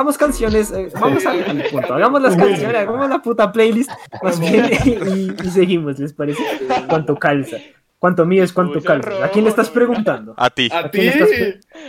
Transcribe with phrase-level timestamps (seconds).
[0.00, 3.90] hagamos canciones, eh, vamos al, al punto, hagamos las canciones, hagamos la puta playlist.
[4.22, 6.42] Más bien y, y seguimos, ¿les parece?
[6.90, 7.56] ¿Cuánto calza?
[7.98, 8.52] ¿Cuánto mides?
[8.52, 9.24] ¿Cuánto calza?
[9.24, 10.34] ¿A quién le estás preguntando?
[10.36, 10.68] A ti.
[10.72, 11.30] A ti, estás-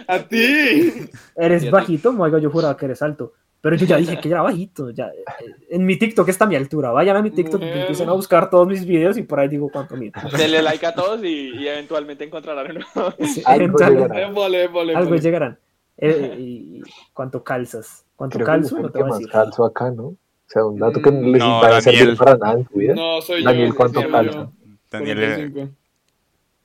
[0.07, 1.09] a ti.
[1.35, 2.37] ¿Eres a bajito?
[2.39, 3.33] Yo juraba que eres alto.
[3.61, 4.89] Pero yo ya dije que era bajito.
[4.89, 5.23] Ya, eh,
[5.69, 6.89] en mi TikTok está a mi altura.
[6.91, 9.69] Vayan a mi TikTok y empiecen a buscar todos mis videos y por ahí digo
[9.71, 10.13] cuánto mido.
[10.35, 12.85] Denle like a todos y, y eventualmente encontrarán uno.
[13.19, 14.27] Sí, Algo eventualmente llegará.
[14.29, 15.59] Émole, émole, algo llegarán.
[15.97, 16.81] Eh, y,
[17.13, 18.03] ¿Cuánto calzas?
[18.15, 18.69] ¿Cuánto Creo que calzo?
[18.69, 19.31] soy No te que voy a más decir.
[19.31, 20.03] calzo acá, ¿no?
[20.05, 22.17] O sea, un dato que no les No, va a servir Daniel.
[22.17, 22.95] para nada en tu vida.
[22.95, 23.75] No, soy Daniel, yo.
[23.75, 24.49] ¿cuánto calza?
[24.91, 25.69] Daniel, eh,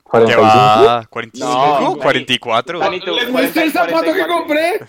[0.02, 0.26] 45.
[0.26, 0.42] ¿qué 45.
[0.42, 1.02] va?
[1.10, 1.38] ¿45?
[1.38, 2.78] No, ¿44?
[2.80, 4.36] Dani, tú, ¿Les muestra el 40, zapato que 44.
[4.36, 4.86] compré?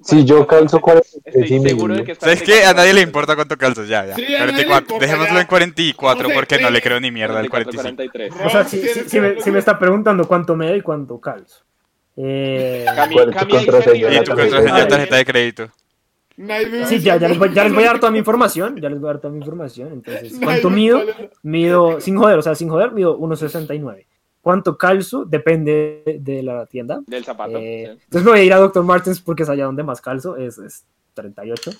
[0.00, 2.64] Si yo calzo 43 Estoy seguro de que está ¿Sabes qué?
[2.64, 4.14] A nadie le importa cuánto calzas, ya, ya.
[4.14, 4.80] Sí, a nadie le 44.
[4.84, 5.40] importa, Dejémoslo ya.
[5.40, 6.72] en 44 No sé, porque no sí.
[6.72, 7.82] le creo ni mierda al 45.
[7.96, 8.32] 43.
[8.46, 11.64] O sea, si, si- si me, si me está preguntando cuánto me y cuánto calzo.
[12.16, 13.72] Eh, Cami, ¿Cuál es tu Cami tu
[14.32, 15.70] contraseña tarjeta de crédito.
[16.38, 18.76] Nadie sí, ya, ya, les voy, ya les voy a dar toda mi información.
[18.80, 19.92] Ya les voy a dar toda mi información.
[19.92, 21.02] Entonces, ¿cuánto mido?
[21.42, 24.06] Mido, sin joder, o sea, sin joder, mido 1,69.
[24.40, 25.24] ¿Cuánto calzo?
[25.24, 27.00] Depende de la tienda.
[27.08, 27.58] Del zapato.
[27.58, 28.00] Eh, sí.
[28.04, 28.84] Entonces me voy a ir a Dr.
[28.84, 31.72] Martens porque es allá donde más calzo, es, es 38.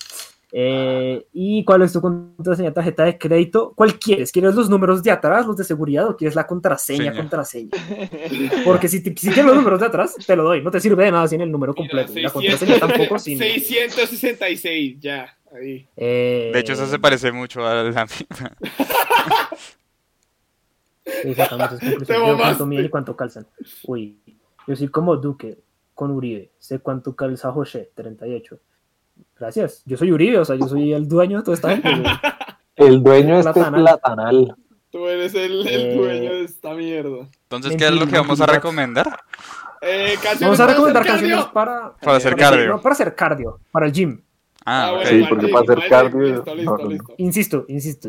[0.50, 3.74] Eh, ¿Y cuál es tu contraseña de tarjeta de crédito?
[3.76, 4.32] ¿Cuál quieres?
[4.32, 7.16] ¿Quieres los números de atrás, los de seguridad, o quieres la contraseña, Seña.
[7.16, 7.70] contraseña?
[8.64, 10.62] Porque si, te- si quieres los números de atrás, te lo doy.
[10.62, 12.12] No te sirve de nada sin el número completo.
[12.16, 13.36] la contraseña tampoco sin...
[13.38, 15.36] 666, ya.
[15.54, 15.86] Ahí.
[15.96, 18.06] Eh, De hecho, eso se parece mucho a la mía.
[21.22, 22.06] sí, sacamos esas conclusiones.
[22.08, 22.42] Te Veo mamaste.
[22.42, 23.46] cuánto miden y cuánto calzan.
[23.84, 24.18] Uy,
[24.66, 25.58] yo soy como Duque
[25.94, 26.50] con Uribe.
[26.58, 28.58] Sé cuánto calza José, 38.
[29.38, 29.82] Gracias.
[29.86, 31.88] Yo soy Uribe, o sea, yo soy el dueño de toda esta gente.
[31.90, 32.04] güey.
[32.76, 34.54] El dueño de este Platanal.
[34.90, 37.26] Tú eres el, el Eh, dueño de esta mierda.
[37.42, 39.20] Entonces, ¿qué es lo que vamos a recomendar?
[39.82, 41.52] Eh, canciones Vamos a para recomendar hacer canciones cardio.
[41.52, 42.66] para, Para hacer para cardio.
[42.68, 44.20] no, para hacer cardio, para el gym.
[44.64, 45.06] Ah, ok.
[45.06, 46.88] Sí, para porque para hacer cardio, Listo, listo, no, no.
[46.90, 47.14] listo.
[47.18, 48.08] Insisto, insisto.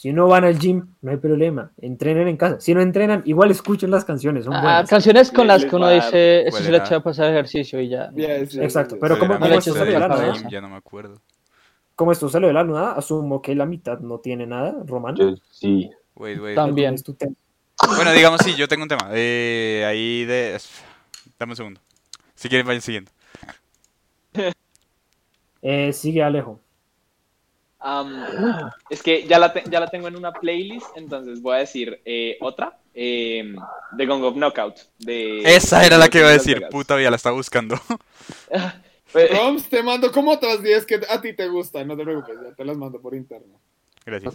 [0.00, 1.72] Si no van al gym, no hay problema.
[1.76, 2.58] Entrenen en casa.
[2.58, 4.46] Si no entrenan, igual escuchen las canciones.
[4.46, 4.88] Son Ah, buenas.
[4.88, 8.10] canciones con las que uno dice, eso se le echa a pasar ejercicio y ya.
[8.16, 10.32] Exacto, pero como- esto salió de la nada.
[10.50, 11.20] Ya no me acuerdo.
[11.96, 15.16] como esto salió de la nada, asumo que la mitad no tiene nada, Román.
[15.16, 15.90] Yo sí.
[16.14, 16.54] Wait, wait.
[16.56, 16.94] También.
[16.94, 17.34] Es tu tema.
[17.94, 19.10] Bueno, digamos, sí, yo tengo un tema.
[19.12, 20.58] Eh, ahí de.
[21.38, 21.80] Dame un segundo.
[22.34, 23.10] Si quieren, vayan siguiendo.
[25.60, 26.58] Eh, sigue Alejo.
[28.90, 32.00] Es que ya la, te- ya la tengo en una playlist, entonces voy a decir
[32.04, 32.78] eh, otra.
[32.94, 33.54] eh,
[33.96, 34.76] The Gong of Knockout.
[34.98, 36.62] De, Esa era la que iba a decir.
[36.70, 37.76] Puta, ya la estaba buscando.
[39.12, 42.36] Pues, Roms, te mando como otras 10 que a ti te gustan, no te preocupes,
[42.44, 43.58] ya te las mando por interno.
[44.06, 44.34] Gracias.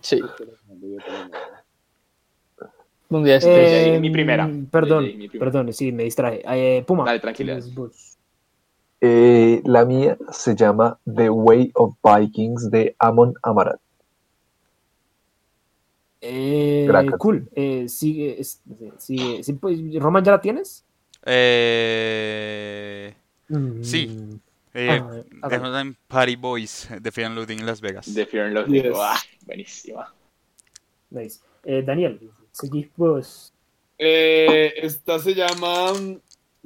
[0.00, 0.20] Sí,
[3.08, 3.94] un día este.
[3.94, 4.50] Eh, mi primera.
[4.70, 5.38] Perdón, mi primera.
[5.38, 6.42] perdón, sí, me distraje.
[6.44, 7.04] Eh, Puma.
[7.04, 7.60] Dale, tranquila.
[9.04, 13.80] Eh, la mía se llama The Way of Vikings de Amon Amarat.
[16.20, 17.48] Eh, cool.
[17.56, 18.40] Eh, sigue,
[18.98, 20.84] sigue, pues, Román, ¿ya la tienes?
[21.24, 23.12] Eh.
[23.82, 24.06] Sí.
[24.06, 24.38] Mm,
[24.74, 25.02] Eh,
[25.42, 28.06] Ah, en Party Boys de Fear and Loading en Las Vegas.
[28.14, 28.82] The Fear and Loathing.
[28.84, 28.96] Yes.
[28.96, 30.14] Ah, buenísima.
[31.10, 31.40] nice.
[31.64, 32.18] Eh, Daniel,
[32.52, 33.52] seguís vos.
[33.98, 35.92] Eh, esta se llama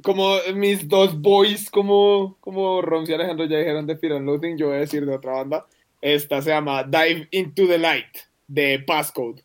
[0.02, 4.56] como mis dos boys, como, como Roms y Alejandro ya dijeron de Fear and Loathing,
[4.56, 5.66] yo voy a decir de otra banda.
[6.00, 9.42] Esta se llama Dive into the Light de Passcode.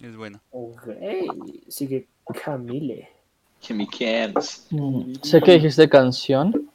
[0.00, 0.40] Es bueno.
[0.50, 0.82] Ok,
[1.68, 2.06] sigue
[2.42, 3.08] Camille.
[3.60, 4.66] Jimmy Camps.
[4.70, 6.70] Mm, Sé que dijiste canción,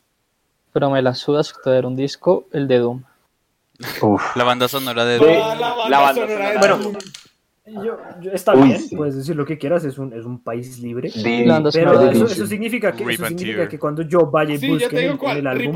[0.74, 3.03] pero me la sudas traer un disco, el de Doom.
[4.01, 4.22] Uf.
[4.35, 5.16] La banda sonora de.
[5.18, 6.78] Ah, la banda La banda sonora de sonora.
[6.78, 6.97] Doom.
[7.66, 8.95] Yo, yo- está Uy, bien, sí.
[8.95, 11.10] puedes decir lo que quieras, es un, es un país libre.
[11.48, 15.06] Banda Pero eso, eso significa que, eso significa que cuando yo vaya y Sí, busque
[15.06, 15.74] en, en el álbum,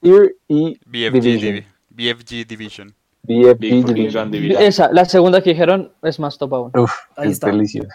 [0.00, 1.54] Tear y BFG, Division.
[1.54, 2.94] Divi- BFG Division.
[3.22, 4.62] BFG Division.
[4.62, 6.70] Esa, la segunda que dijeron es más top aún.
[6.74, 7.46] Uf, Ahí es está.
[7.48, 7.88] delicioso.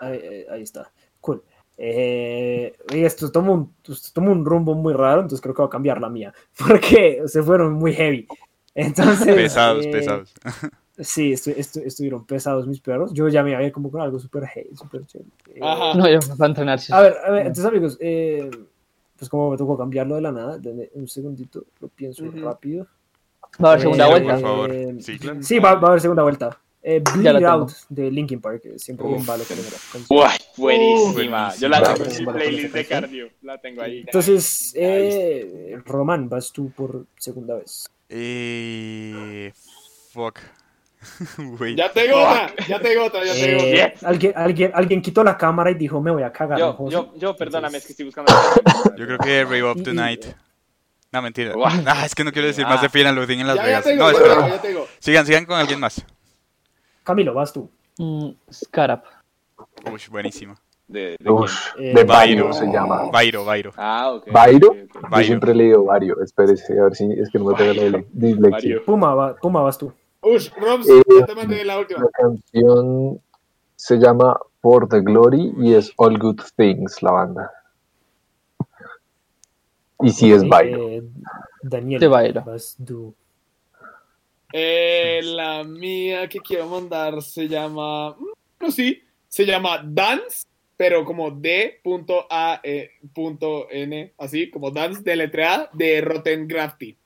[0.00, 0.90] ahí, ahí- está,
[1.20, 1.42] cool.
[1.76, 5.70] Eh, esto toma un, esto toma un rumbo muy raro, entonces creo que voy a
[5.70, 8.26] cambiar la mía, porque se fueron muy heavy.
[8.74, 10.34] Entonces, Pesados, eh, pesados.
[11.00, 13.12] Sí, estu- estu- estuvieron pesados mis perros.
[13.12, 15.30] Yo ya me había como con algo súper heavy, súper chévere.
[15.54, 15.94] Eh, Ajá.
[15.94, 16.80] No, yo para entrenar.
[16.80, 16.92] sí.
[16.92, 18.50] A ver, a ver, entonces amigos, eh,
[19.16, 22.86] pues como me tocó cambiarlo de la nada, denme un segundito, lo pienso rápido.
[23.62, 24.32] Va a haber segunda Eh, vuelta.
[24.34, 24.70] por favor.
[24.72, 25.42] eh, Sí, claro.
[25.42, 26.58] Sí, va, va a haber segunda vuelta.
[26.82, 27.44] Eh, Bleed.
[27.44, 29.26] Out de Linkin Park, que siempre Uf.
[29.26, 30.04] balo con esa canción.
[30.18, 31.54] Guay, buenísima.
[31.56, 33.28] Yo la tengo en mi playlist de cardio.
[33.42, 34.00] La tengo ahí.
[34.00, 37.88] Entonces, eh, Román, vas tú por segunda vez.
[38.08, 39.52] Eh,
[40.12, 40.38] fuck.
[41.76, 43.92] Ya tengo otra, ya tengo otra, ya tengo Eh, otra.
[43.94, 44.04] Yes.
[44.04, 46.58] alguien, alguien, alguien quitó la cámara y dijo, me voy a cagar.
[46.58, 46.92] Yo, José".
[46.92, 48.32] yo, yo, perdóname, es que estoy buscando.
[48.96, 50.24] Yo creo que Rave Up Y- y- Tonight.
[51.12, 51.54] No, mentira.
[51.86, 52.90] Ah, es que no quiero decir más de Ah.
[52.90, 53.84] Fear and Loathing en Las Ya, ya Vegas.
[53.84, 54.34] tengo, No, ya espera.
[54.34, 54.86] tengo, ya tengo.
[54.98, 56.04] Sigan, sigan con alguien más.
[57.04, 57.70] Camilo, vas tú.
[57.98, 59.02] Mm, Scarab.
[59.90, 60.54] Uy, buenísima.
[60.86, 61.30] ¿De, de
[61.78, 62.44] Eh, de Vairo.
[62.46, 63.10] Vairo se llama.
[63.12, 63.44] Vairo.
[63.44, 63.74] quién?
[63.76, 64.26] Ah, ok.
[64.28, 65.16] Ok.
[65.18, 66.16] Yo siempre he leído Vario.
[66.22, 68.50] Espérese, a ver si es que no me pega la dislexia.
[68.50, 68.84] Vario.
[68.86, 69.92] Puma, va- Puma, vas tú.
[70.20, 72.00] Ush, Roms, Eh, te mandé la última.
[72.00, 73.20] La canción
[73.76, 77.50] se llama For the Glory y es All Good Things, la banda.
[80.00, 80.88] Y sí es Vairo.
[80.88, 81.02] eh,
[81.62, 83.14] Daniel, De tú.
[84.52, 88.10] Eh, la mía que quiero mandar se llama.
[88.10, 88.26] mm,
[88.60, 89.02] No, sí.
[89.28, 92.90] Se llama Dance, pero como D.A.N.
[93.70, 96.96] N, así, como Dance deletreada de Rotten Graffiti.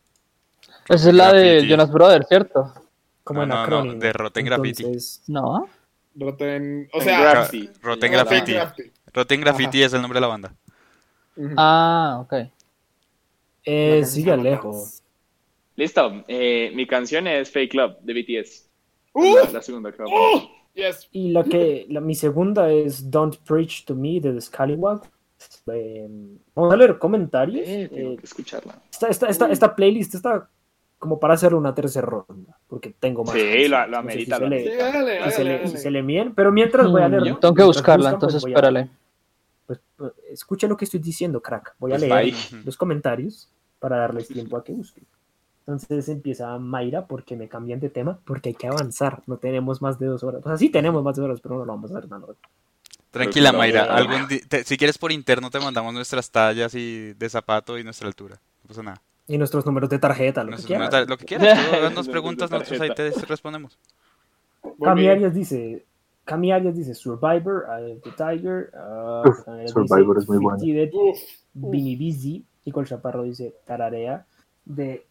[0.88, 1.67] Esa es la de.
[1.67, 2.73] Jonas Brothers, ¿cierto?
[3.25, 4.85] Como No, en no, de Rotten Graffiti.
[4.85, 5.69] Entonces, No.
[6.15, 6.89] Rotten.
[6.93, 7.71] O sea, Graffiti.
[7.81, 8.55] Rotten Graffiti.
[9.15, 10.55] Rotten Graffiti es el nombre de la banda.
[11.57, 12.35] Ah, ok.
[13.65, 14.85] eh, sigue Alejo.
[15.77, 16.25] Listo.
[16.29, 18.69] Eh, mi canción es Fake Love de BTS.
[19.15, 19.37] ¡Uh!
[19.45, 20.45] La, la segunda que voy a poner.
[20.45, 20.49] ¡Uh!
[20.75, 21.09] Yes.
[21.13, 25.03] Y la que, la, mi segunda es Don't Preach to Me de The Scallywag.
[25.73, 26.09] Eh,
[26.55, 27.67] vamos a leer comentarios.
[27.69, 28.81] Eh, tengo Eh, que escucharla.
[28.91, 30.49] esta, esta, esta, esta playlist está
[31.03, 33.35] como para hacer una tercera ronda, porque tengo más.
[33.35, 33.71] Sí, canciones.
[33.71, 34.37] lo, lo No sé amerita.
[34.39, 37.23] si si se hágale, le- si se le mien, pero mientras voy a leer.
[37.23, 38.91] Mm, yo- Tengo que buscarla, buscan, pues entonces a- espérale.
[39.67, 41.75] pues, pues, escucha lo que estoy diciendo, crack.
[41.81, 42.33] Voy a Pues, leer bye.
[42.67, 43.51] los comentarios
[43.81, 45.05] para darles tiempo a que busquen.
[45.67, 49.23] Entonces empieza Mayra porque me cambian de tema, porque hay que avanzar.
[49.27, 50.41] No tenemos más de dos horas.
[50.45, 52.21] O sea, sí tenemos más de dos horas, pero no lo vamos a hacer tan
[52.21, 52.39] rápido.
[53.11, 53.85] Tranquila, Mayra.
[53.95, 58.07] algún te- si quieres por interno te mandamos nuestras tallas y de zapato y nuestra
[58.07, 58.37] altura.
[58.63, 59.03] No pasa nada.
[59.29, 60.91] Y nuestros números de tarjeta, lo que Nuestros- quieras.
[60.93, 61.49] nuestra- lo que quieras.
[61.59, 63.79] tú haznos Nuestros preguntas, de nosotros ahí te respondemos.
[64.65, 65.13] Muy Cami bien.
[65.13, 65.87] Arias dice,
[66.25, 70.29] Cami Arias dice Survivor, Eye of the Tiger, ah, Uf, Cami Arias Survivor dice es
[70.29, 70.59] muy bueno.
[70.59, 71.19] 50 Dead, Uf,
[71.55, 74.25] Bini Busy, Nicole Chaparro dice Tararea,
[74.65, 75.07] de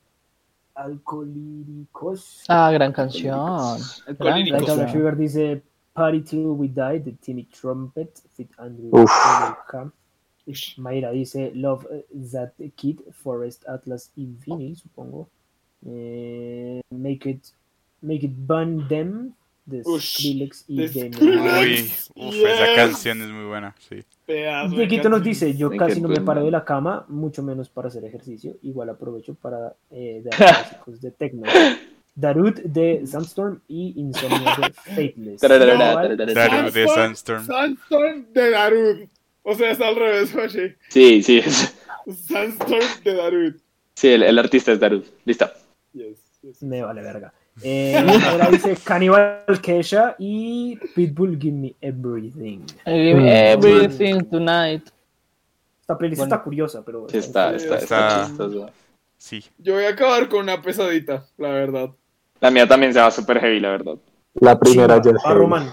[0.75, 2.43] Alcohólicos.
[2.47, 3.37] Ah, gran canción.
[3.37, 4.65] Gran Alcohólicos.
[4.65, 4.91] Canción.
[4.91, 9.11] Sugar dice Party Till We Die, de Timmy Trumpet, Fit Andrew Uf.
[10.45, 10.77] Ush.
[10.77, 11.85] Mayra dice Love
[12.31, 15.29] That Kid, Forest Atlas y Vinny, supongo.
[15.85, 17.45] Eh, make It
[18.01, 19.33] Make It Burn Them,
[19.65, 21.11] de Ush, Skrillex y de.
[21.21, 23.75] Uy, uf, esa canción es muy buena.
[23.77, 24.03] Sí.
[24.69, 28.03] Dieguito nos dice, yo casi no me paro de la cama, mucho menos para hacer
[28.03, 28.57] ejercicio.
[28.63, 31.43] Igual aprovecho para eh, dar clásicos de techno.
[32.13, 35.39] Darut de Sandstorm y Insomnia de Fateless.
[35.39, 36.55] Tararara, Igual, tararara.
[36.57, 37.45] Daru de Sandstorm.
[37.45, 38.97] Sandstorm de Darud.
[39.43, 40.77] O sea, está al revés, oye.
[40.89, 41.39] Sí, sí.
[41.39, 41.75] es-
[42.27, 43.55] Sandstorm de Darud.
[43.95, 45.03] Sí, el, el artista es Darud.
[45.25, 45.49] Listo.
[45.93, 46.63] Yes, yes.
[46.63, 47.33] Me vale verga.
[47.61, 47.95] Eh,
[48.29, 52.65] ahora dice Cannibal Kesha y Pitbull Give Me Everything.
[52.85, 54.87] Give me everything tonight.
[55.81, 56.33] Esta playlist Bueno.
[56.35, 57.07] está curiosa, pero...
[57.09, 58.73] Sí, está, está, está Está-.
[59.17, 59.43] Sí.
[59.59, 61.91] Yo voy a acabar con una pesadita, la verdad.
[62.39, 63.95] La mía también se va súper heavy, la verdad.
[64.35, 65.39] La primera Chimba, es a heavy.
[65.39, 65.71] Román.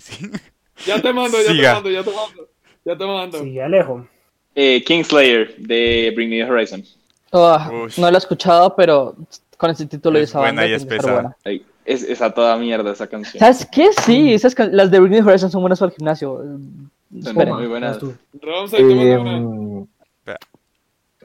[0.00, 0.30] Sí.
[0.86, 1.68] Ya te mando, ya Siga.
[1.68, 2.48] te mando, ya te mando.
[2.84, 3.38] Ya te mando.
[3.40, 4.06] Sigue Alejo.
[4.54, 6.84] Eh, Kingslayer de Bring Me the Horizon.
[7.32, 9.14] Ah, no la he escuchado, pero
[9.56, 11.12] con ese título y Es esa buena banda y es pesada.
[11.12, 11.36] buena.
[11.44, 13.38] Ay, es, es a toda mierda esa canción.
[13.38, 13.90] ¿Sabes qué?
[14.04, 16.38] Sí, esas can- las de Britney Horizon son buenas para el gimnasio.
[16.38, 17.54] Son Esperen.
[17.54, 17.98] muy buenas.
[18.00, 20.38] Roms, ahí te Espera.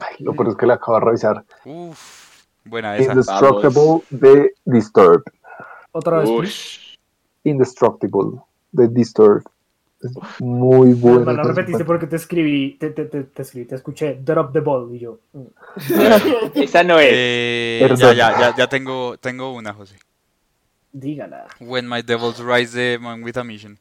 [0.00, 1.44] ay, lo peor es que la acabo de revisar.
[1.64, 3.12] Uf, buena esa.
[3.12, 5.22] Indestructible de Disturbed.
[5.92, 6.96] Otra vez.
[7.44, 8.38] Indestructible
[8.76, 9.44] de Disturbed.
[10.00, 11.32] Es muy buena.
[11.32, 14.94] la repetiste porque te escribí, te, te, te, te escribí, te escuché Drop the Ball
[14.94, 15.20] y yo.
[15.32, 15.46] mm.
[16.54, 17.08] Esa no es.
[17.10, 19.96] Eh, ya, ya, ya, ya tengo, tengo una, José.
[20.92, 21.46] Dígala.
[21.60, 23.78] When My Devils Rise de Man with a Mission.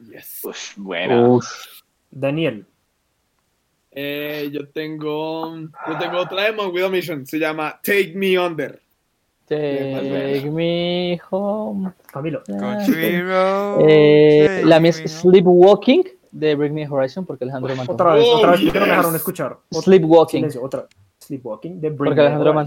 [0.00, 0.40] Yes.
[0.44, 1.28] Ush, buena.
[1.28, 2.66] Ush, Daniel.
[3.92, 5.56] Eh, yo tengo.
[5.56, 7.26] Yo tengo otra de Man with a Mission.
[7.26, 8.80] Se llama Take Me Under.
[9.48, 11.92] Take me home.
[12.12, 12.42] Camilo.
[13.86, 15.08] Eh, take la mía es me.
[15.08, 17.94] Sleepwalking de Britney Horizon porque Alejandro me antojó.
[17.94, 19.58] Otra vez, otra vez, porque no me dejaron escuchar.
[19.70, 20.38] Otra- Sleepwalking.
[20.40, 20.86] Silencio, otra.
[21.18, 22.60] Sleepwalking de Bring Porque Me Alejandro me.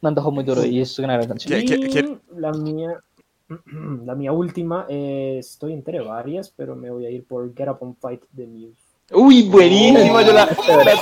[0.00, 1.60] Me antojó muy duro y es una gran canción.
[1.60, 3.00] ¿Qué- qué- Y qué- la mía,
[4.04, 7.78] la mía última, eh, estoy entre varias, pero me voy a ir por Get Up
[7.82, 8.81] and Fight de Muse.
[9.14, 10.20] Uy, buenísimo.
[10.20, 10.96] Yo la, la tengo, la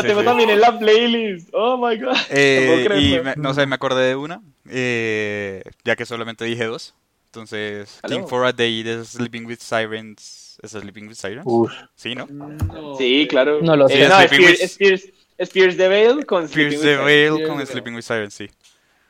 [0.00, 0.24] Sí, tengo sí.
[0.26, 1.48] también en la playlist.
[1.52, 2.16] Oh my god.
[2.30, 3.24] Eh, No puedo y creerlo.
[3.24, 6.94] me- no sé, me acordé de una, eh, ya que solamente dije dos.
[7.26, 8.16] Entonces, Aló.
[8.16, 10.56] King for a Day de Sleeping with Sirens.
[10.62, 11.42] ¿Es Sleeping with Sirens?
[11.46, 12.26] Ush, Sí, ¿no?
[12.28, 12.94] No.
[12.96, 13.60] Sí, claro.
[13.60, 14.08] No lo Eh, sé.
[14.08, 16.96] no, es Sleeping Pierce, with- es Pierce, es Pierce the Veil con Pierce Sleeping the
[16.98, 18.48] with Veil Pierce con the Sleeping with Sirens, sí.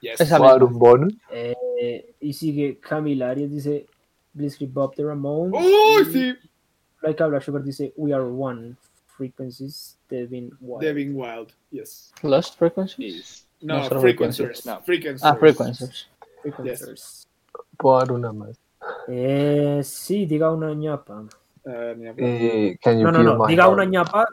[0.00, 0.20] Yes.
[0.20, 1.20] Esa Cuadrumbón.
[1.30, 3.86] Eh, y sigue Camila Arias, dice
[4.32, 5.52] Blitzkrieg Bob the Ramones.
[5.62, 6.34] Uy, y sí.
[7.04, 8.76] Like a Black Sugar dice We Are One.
[9.16, 10.84] Frequencies, Devin White.
[10.86, 11.52] Devin Wild.
[11.70, 12.12] Yes.
[12.22, 13.46] Lost Frequencies.
[13.60, 14.66] No, No, solo frequencers.
[14.66, 14.80] No.
[14.80, 15.20] Frequencers.
[15.22, 16.08] Ah, Frequencies.
[16.42, 17.28] Frequencers.
[17.78, 18.58] Puedo dar una más.
[19.06, 21.22] Eh, sí, diga una ñapa.
[21.64, 22.14] Ni hablar.
[22.18, 23.72] Eh, can you No, no, feel no, my diga heart?
[23.74, 24.26] una ñapa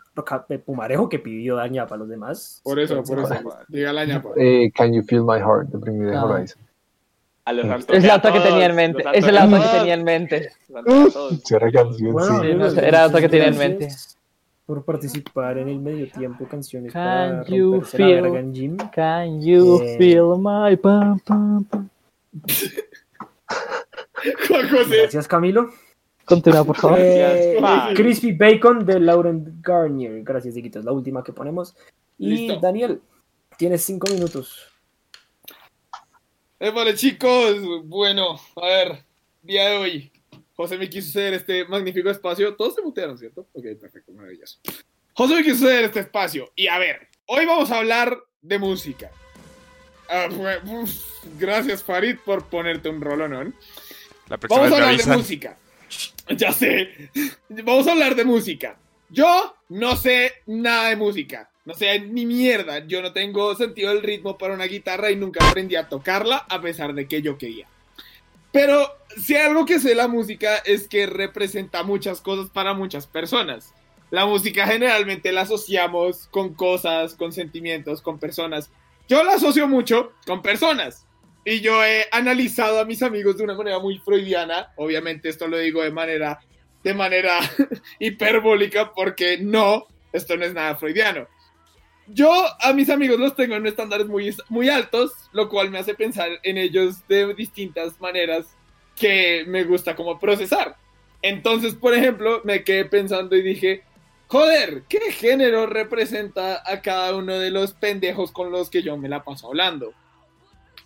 [0.65, 2.59] Pumarejo que pidió la ñapa a los demás.
[2.63, 3.35] Por eso, por eso.
[3.67, 4.29] Diga la ñapa.
[4.35, 5.67] Eh, can you feel my heart?
[5.69, 6.25] De Bring Me the Ah.
[6.25, 6.59] Horizon.
[7.43, 9.03] A los Es Santos Es a la otra que tenía en mente.
[9.13, 10.49] Es el a otra que tenía en mente.
[11.43, 12.19] Será canción,
[12.71, 12.79] sí.
[12.81, 13.87] era otra que tenía en mente.
[14.65, 18.77] Por participar en el medio tiempo, canciones Can para you la feel- verga en gym.
[18.93, 19.97] Can you Eh.
[19.97, 21.89] feel my pam pam pam?
[24.89, 25.69] Gracias, Camilo.
[26.25, 26.97] Continúa, por favor.
[27.01, 27.57] Eh.
[27.95, 30.23] Crispy Bacon de Lauren Garnier.
[30.23, 30.79] Gracias, Dieguito.
[30.79, 31.75] Es la última que ponemos.
[32.17, 32.59] Y Listo.
[32.61, 33.01] Daniel,
[33.57, 34.70] tienes cinco minutos.
[36.63, 37.57] Eh, vale, chicos.
[37.85, 39.03] Bueno, a ver.
[39.41, 40.11] Día de hoy.
[40.55, 42.55] José me quiso ceder este magnífico espacio.
[42.55, 43.47] Todos se mutearon, ¿cierto?
[43.53, 44.59] Ok, perfecto, maravilloso.
[45.13, 46.51] José me quiso ceder este espacio.
[46.55, 49.09] Y a ver, hoy vamos a hablar de música.
[50.07, 50.29] Ah,
[50.63, 50.91] uf,
[51.39, 53.55] gracias, Farid, por ponerte un rolonón.
[54.29, 55.57] La Vamos a hablar de música.
[56.37, 57.09] Ya sé.
[57.49, 58.77] Vamos a hablar de música.
[59.09, 61.50] Yo no sé nada de música.
[61.63, 62.79] No sé ni mierda.
[62.87, 66.59] Yo no tengo sentido del ritmo para una guitarra y nunca aprendí a tocarla a
[66.61, 67.67] pesar de que yo quería.
[68.51, 73.73] Pero si algo que sé la música es que representa muchas cosas para muchas personas.
[74.09, 78.69] La música generalmente la asociamos con cosas, con sentimientos, con personas.
[79.07, 81.05] Yo la asocio mucho con personas.
[81.45, 84.73] Y yo he analizado a mis amigos de una manera muy freudiana.
[84.75, 86.39] Obviamente esto lo digo de manera,
[86.83, 87.39] de manera
[87.99, 91.27] hiperbólica porque no, esto no es nada freudiano.
[92.13, 95.93] Yo a mis amigos los tengo en estándares muy, muy altos, lo cual me hace
[95.93, 98.47] pensar en ellos de distintas maneras
[98.95, 100.75] que me gusta como procesar.
[101.21, 103.83] Entonces, por ejemplo, me quedé pensando y dije,
[104.27, 109.07] joder, ¿qué género representa a cada uno de los pendejos con los que yo me
[109.07, 109.93] la paso hablando?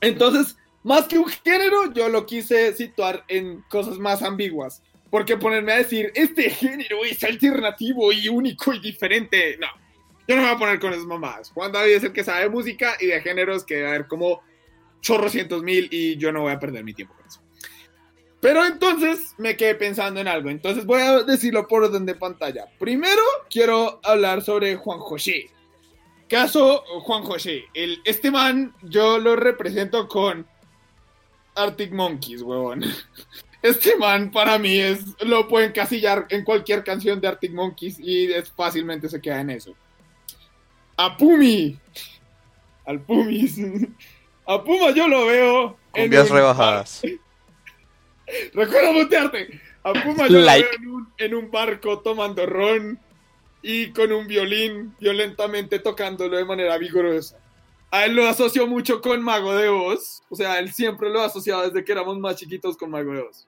[0.02, 4.84] Entonces, más que un género, yo lo quise situar en cosas más ambiguas.
[5.10, 9.58] Porque ponerme a decir, este género es alternativo y único y diferente.
[9.60, 9.68] No,
[10.28, 11.52] yo no me voy a poner con esas mamadas.
[11.52, 14.42] Juan David es el que sabe de música y de géneros que debe haber como
[15.02, 17.42] chorrocientos mil y yo no voy a perder mi tiempo con eso.
[18.42, 20.50] Pero entonces me quedé pensando en algo.
[20.50, 22.66] Entonces voy a decirlo por orden de pantalla.
[22.80, 25.50] Primero quiero hablar sobre Juan José.
[26.30, 27.66] Caso Juan José.
[27.74, 30.46] El, este man yo lo represento con
[31.56, 32.84] Arctic Monkeys, huevón.
[33.62, 38.32] Este man para mí es lo pueden casillar en cualquier canción de Arctic Monkeys y
[38.32, 39.76] es, fácilmente se queda en eso.
[40.98, 41.78] A Pumi.
[42.86, 43.58] Al Pumis.
[44.48, 45.78] A Puma yo lo veo.
[45.92, 47.02] Cumbias un- rebajadas.
[48.54, 49.60] Recuerda mutearte.
[49.84, 50.68] A Puma yo Like.
[50.68, 53.00] lo veo en un, en un barco tomando ron
[53.62, 57.40] y con un violín violentamente tocándolo de manera vigorosa.
[57.92, 60.22] A él lo asocio mucho con Mago de Oz.
[60.30, 63.22] O sea, él siempre lo ha asociado desde que éramos más chiquitos con Mago de
[63.22, 63.48] Oz.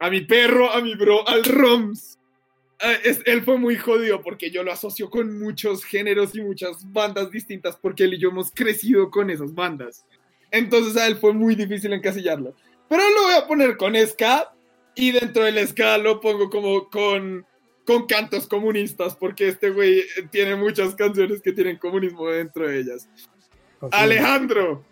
[0.00, 2.17] A mi perro, a mi bro, al Roms.
[2.80, 6.90] Ah, es- él fue muy jodido porque yo lo asocio con muchos géneros y muchas
[6.92, 10.04] bandas distintas porque él y yo hemos crecido con esas bandas.
[10.50, 12.54] Entonces a él fue muy difícil encasillarlo.
[12.88, 14.52] Pero lo voy a poner con ska
[14.94, 17.44] y dentro del ska lo pongo como con,
[17.84, 23.08] con cantos comunistas porque este güey tiene muchas canciones que tienen comunismo dentro de ellas.
[23.90, 24.84] Alejandro,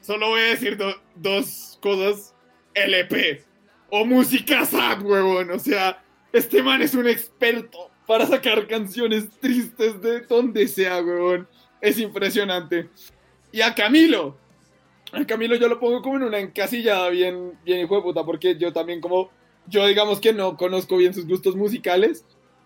[0.00, 2.34] solo voy a decir do- dos cosas.
[2.74, 3.42] LP
[3.90, 5.50] o música sad, huevón.
[5.52, 6.02] O sea,
[6.34, 11.48] este man es un experto para sacar canciones tristes de donde sea, huevón.
[11.80, 12.88] Es impresionante.
[13.52, 14.36] Y a Camilo.
[15.12, 18.56] A Camilo yo lo pongo como en una encasillada bien, bien hijo de puta, porque
[18.58, 19.30] yo también como,
[19.68, 22.24] yo digamos que no conozco bien sus gustos musicales,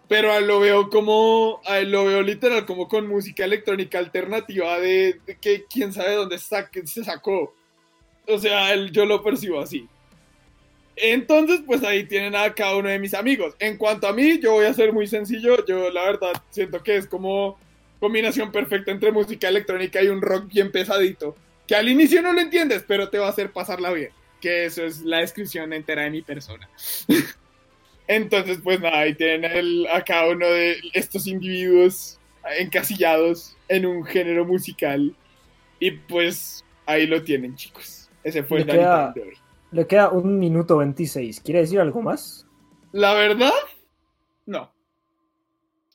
[0.08, 3.98] pero a él lo veo como, a él lo veo literal como con música electrónica
[3.98, 7.54] alternativa de, de que quién sabe dónde sa- se sacó.
[8.26, 9.86] O sea, él, yo lo percibo así.
[11.00, 13.54] Entonces, pues ahí tienen a cada uno de mis amigos.
[13.58, 15.64] En cuanto a mí, yo voy a ser muy sencillo.
[15.66, 17.58] Yo, la verdad, siento que es como
[18.00, 21.36] combinación perfecta entre música electrónica y un rock bien pesadito.
[21.66, 24.10] Que al inicio no lo entiendes, pero te va a hacer pasarla bien.
[24.40, 26.68] Que eso es la descripción entera de mi persona.
[28.06, 32.18] Entonces, pues nada, ahí tienen el- a cada uno de estos individuos
[32.58, 35.14] encasillados en un género musical.
[35.78, 38.08] Y pues ahí lo tienen, chicos.
[38.24, 38.66] Ese fue el
[39.14, 39.34] de hoy.
[39.70, 41.40] Le queda un minuto 26.
[41.40, 42.46] ¿Quiere decir algo más?
[42.92, 43.52] La verdad,
[44.46, 44.72] no.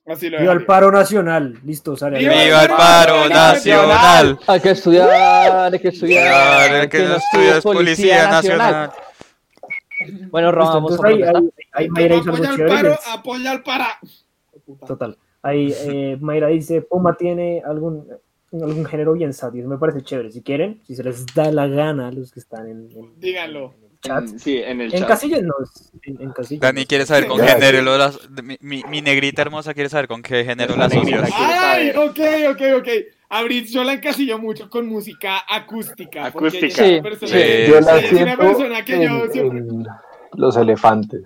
[0.06, 1.60] Así lo Viva el paro nacional.
[1.64, 2.20] Listo, sale.
[2.20, 2.34] ¡Viva.
[2.44, 4.38] ¡Viva el paro nacional!
[4.48, 6.28] Hay que estudiar, hay que estudiar.
[6.28, 8.92] Claro, el que no estudia es Policía Nacional.
[10.30, 12.76] Bueno, Roma, vamos a ahí, ahí, ahí Mayra hizo algo Apoya al chévere.
[12.76, 13.88] paro, les- apoya al para.
[14.86, 15.18] Total.
[15.42, 18.06] Ahí eh, Mayra dice, Puma tiene algún,
[18.62, 20.32] algún género bien sad, y eso me parece chévere.
[20.32, 23.74] Si quieren, si se les da la gana a los que están en, en- Díganlo.
[23.78, 24.24] en el chat.
[24.24, 25.08] En- sí, en el En chat.
[25.08, 25.54] casillas no,
[26.04, 26.62] en, en casillas.
[26.62, 28.20] Dani quiere saber con qué género las...
[28.44, 31.30] Mi, mi- mi negrita hermosa quiere saber con qué género la asocias.
[31.36, 32.20] Ay, ok,
[32.52, 32.88] ok, ok.
[33.30, 36.26] Abril, yo la encasillo mucho con música acústica.
[36.26, 36.86] Acústica.
[36.86, 39.64] ella es una Sí, Yo la es una siento persona que yo siempre-
[40.34, 41.24] los elefantes.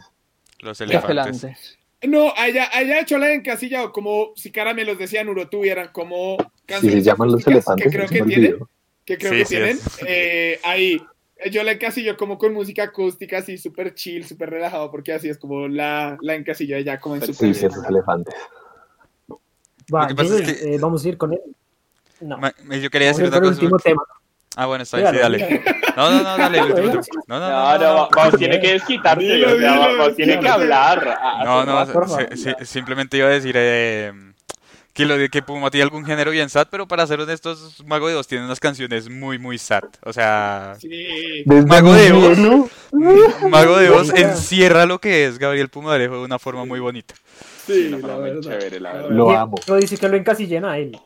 [0.59, 1.77] Los elefantes.
[2.03, 6.37] No, a ella, a ella hecho la encasillado como si Caramelos decían Uro tuvieran como
[6.67, 8.57] Si canciones se llaman los elefantes, que creo que tienen,
[9.05, 11.01] que creo Sí, que sí tienen, eh, ahí.
[11.51, 15.37] Yo la encasillo como con música acústica, así súper chill, súper relajado, porque así es
[15.37, 18.33] como la, la encasillo ella como en Sí, su Sí, ciertos elefantes.
[19.93, 21.39] Va, Lo que pasa es entonces, que- eh, vamos a ir con él.
[22.19, 22.37] No.
[22.39, 23.47] Ma- Yo quería Vamos decir el cosa.
[23.53, 24.03] último tema.
[24.55, 25.63] Ah, bueno, está bien, sí, dale.
[25.95, 26.59] No, no, no, dale.
[27.27, 27.79] No, no, No, no.
[27.79, 31.19] no, vos tiene que desquitarse, o sea, tiene que hablar.
[31.45, 31.85] No, no,
[32.65, 34.11] simplemente iba a decir eh,
[34.97, 38.07] que lo de que Puma tiene algún género bien sad, pero para ser honestos, Mago
[38.09, 39.83] de Oz tiene unas canciones muy, muy sad.
[40.03, 40.89] O sea, Sí.
[41.45, 42.37] Mago de Oz.
[43.49, 47.13] Mago de Oz encierra lo que es Gabriel Pumarejo de una forma muy bonita.
[47.65, 48.41] Sí, Una la forma muy verdad.
[48.59, 49.09] chévere, la verdad.
[49.11, 49.55] Lo amo.
[49.79, 50.97] dice que lo encasillen a él.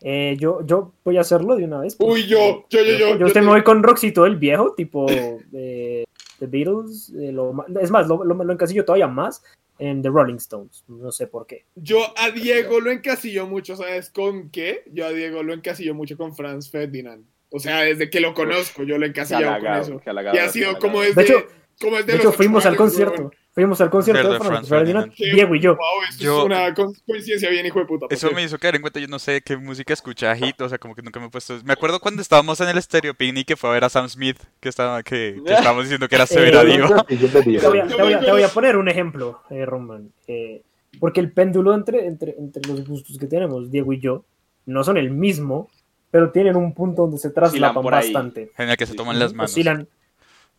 [0.00, 1.96] Eh, yo, yo voy a hacerlo de una vez.
[1.96, 3.16] porque Uy, yo, yo, yo, yo.
[3.18, 5.06] Yo te- me voy con Roxito el viejo, tipo
[5.52, 6.04] eh,
[6.38, 7.12] The Beatles.
[7.18, 9.42] eh, lo es más, lo, lo, lo encasillo todavía más
[9.78, 10.84] en The Rolling Stones.
[10.88, 11.64] No sé por qué.
[11.74, 14.82] Yo a Diego lo encasillo mucho, ¿sabes con qué?
[14.92, 17.24] Yo a Diego lo encasillo mucho con Franz Ferdinand.
[17.50, 19.36] O sea, desde que lo conozco, yo lo he con eso.
[19.36, 20.00] halagado,
[20.34, 20.78] Y ha sido halagado.
[20.78, 21.46] como desde, De hecho-
[21.80, 23.30] como desde De los hecho, fuimos al concierto.
[23.58, 25.34] Fuimos al concierto de Franz Ferdinand, Ferdinand.
[25.34, 25.74] Diego y yo.
[25.74, 28.06] Wow, esto Yo- es una co- coincidencia bien hijo de puta.
[28.08, 30.78] Eso me hizo caer en cuenta, yo no sé qué música escucha Hit, o sea,
[30.78, 31.58] como que nunca me he puesto...
[31.64, 34.38] Me acuerdo cuando estábamos en el Stereo Picnic que fue a ver a Sam Smith,
[34.60, 37.04] que estaba que, que estábamos diciendo que era severa Eh, diva.
[37.08, 38.76] Le digo, Te voy a, Yo te voy a- me te voy a acuerdo- poner
[38.76, 40.12] un ejemplo, eh, Roman.
[40.28, 40.62] eh,
[41.00, 44.24] porque el péndulo entre, entre, entre los gustos que tenemos, Diego y yo,
[44.66, 45.68] no son el mismo,
[46.12, 48.52] pero tienen un punto donde se traslapan bastante.
[48.56, 49.50] En el que se toman las manos.
[49.50, 49.88] Oscilan,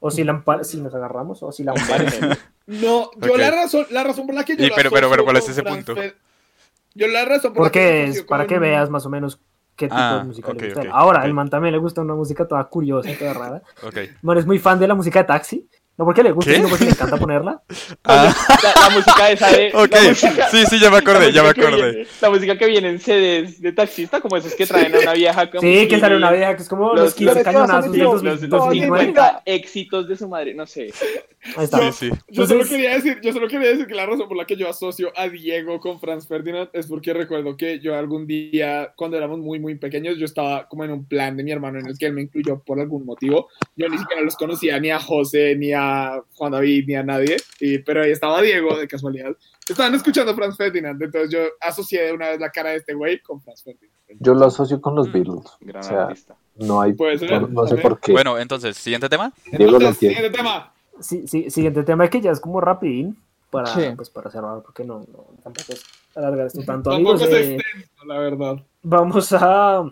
[0.02, 1.76] oscilan si nos agarramos, oscilan.
[2.70, 5.24] No, yo la razón, la razón por la que yo Y la pero- pero- pero,
[5.24, 5.96] ¿cuál es ese punto?
[6.94, 9.40] Yo la razón por la que Porque es para que veas más o menos
[9.76, 10.90] qué tipo Ah, de música ok, le gusta.
[10.92, 13.62] Ahora, el man también le gusta una música toda curiosa, toda rara.
[14.22, 15.68] Man es muy fan de la música de Taxi.
[16.00, 16.56] No porque le guste, ¿Qué?
[16.58, 17.62] sino porque le encanta ponerla.
[18.06, 18.34] Ah,
[18.64, 19.68] La, la música esa de.
[19.74, 21.92] ok, música- sí, sí, ya me acordé, ya me acordé.
[21.92, 25.14] viene- la música que viene en CDs de taxista, como esos que traen a una
[25.14, 25.50] vieja.
[25.52, 28.02] como Sí, que sale una vieja que es como Los- los 15 los- cañonazos del
[28.02, 29.06] los- 2000 Los, los 2009.
[29.08, 30.90] 50 éxitos de su madre, no sé.
[31.58, 31.92] Ahí está.
[31.92, 32.18] Sí, sí.
[32.30, 34.70] Yo solo quería decir, yo solo quería decir que la razón por la que yo
[34.70, 39.40] asocio a Diego con Franz Ferdinand es porque recuerdo que yo algún día, cuando éramos
[39.40, 42.06] muy, muy pequeños, yo estaba como en un plan de mi hermano en el que
[42.08, 43.50] él me incluyó por algún motivo.
[43.76, 45.89] Yo ni siquiera los conocía ni a José, ni a
[46.34, 49.32] Juan David, ni a nadie, y, pero ahí estaba Diego de casualidad.
[49.68, 53.22] Estaban escuchando Franz Ferdinand, entonces yo asocié de una vez la cara de este güey
[53.22, 53.94] con Franz Ferdinand.
[54.20, 55.12] yo lo asocio con los Mm.
[55.12, 55.46] Beatles.
[55.62, 56.36] Gran O sea, artista.
[56.56, 58.12] no hay, Puede ser, no, no sé por qué.
[58.12, 59.32] Bueno, entonces, siguiente tema.
[59.52, 60.74] Diego Entonces, siguiente tema.
[61.00, 63.18] Sí, sí, siguiente tema que ya es como rapidín
[63.52, 63.82] para, Sí.
[63.96, 65.84] pues, para cerrar, porque no, no tampoco es
[66.16, 67.22] alargar esto tanto, Tampoco amigos.
[67.32, 68.58] es eh, extenso, la verdad.
[68.82, 69.84] vamos a,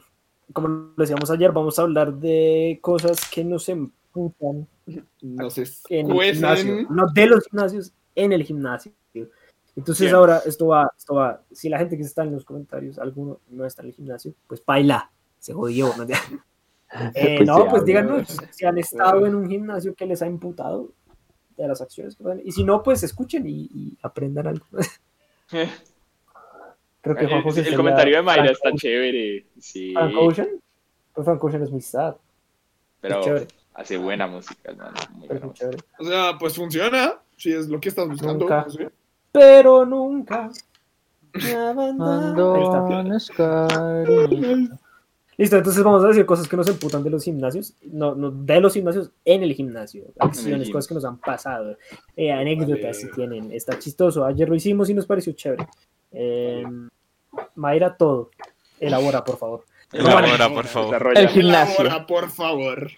[0.53, 3.69] como lo decíamos ayer, vamos a hablar de cosas que nos
[4.21, 4.67] emputan
[5.21, 5.63] No sé.
[5.89, 6.36] en el Cuecen.
[6.36, 8.91] gimnasio, no de los gimnasios, en el gimnasio.
[9.75, 10.15] Entonces Bien.
[10.15, 13.63] ahora esto va, esto va, si la gente que está en los comentarios, alguno no
[13.65, 15.91] está en el gimnasio, pues baila, se jodió.
[15.97, 16.06] ¿no?
[17.15, 20.93] Eh, Pues no, pues díganos si han estado en un gimnasio que les ha imputado
[21.58, 22.23] de las acciones que.
[22.45, 24.65] Y si no, pues escuchen y, y aprendan algo.
[27.01, 29.45] Creo que Juan El, José el sería comentario de Mayra está chévere.
[29.60, 30.47] Sí, Frank Ocean.
[31.13, 32.15] Pues Frank Ocean es muy sad,
[33.01, 33.47] pero es chévere,
[33.78, 34.98] hace buena música, hermano.
[35.13, 35.70] Muy buena música.
[36.00, 37.16] O sea, pues funciona.
[37.38, 38.40] Si es lo que estás buscando.
[38.40, 38.70] Nunca.
[38.70, 38.90] sé.
[39.32, 40.50] Pero nunca.
[41.34, 41.54] me.
[41.56, 43.32] Abandones.
[45.40, 48.60] Listo, entonces vamos a decir cosas que nos emputan de los gimnasios, no, no de
[48.60, 50.74] los gimnasios en el gimnasio, acciones, gym.
[50.74, 51.78] cosas que nos han pasado,
[52.16, 52.94] eh, anécdotas Vale.
[52.96, 55.68] si tienen, está chistoso, ayer lo hicimos y nos pareció chévere.
[56.12, 56.66] Eh,
[57.54, 58.32] Mayra, todo,
[58.80, 59.66] elabora por favor.
[59.94, 61.12] Elabora, por favor.
[61.16, 61.86] El gimnasio.
[61.86, 62.92] Elabora, por favor.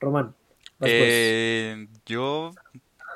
[0.00, 0.34] Román,
[0.78, 0.90] pues.
[0.94, 2.52] Eh, yo,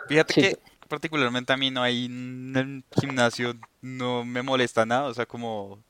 [0.08, 0.40] fíjate Sí.
[0.42, 5.26] que, particularmente a mí no hay en el gimnasio, no me molesta nada, o sea,
[5.26, 5.82] como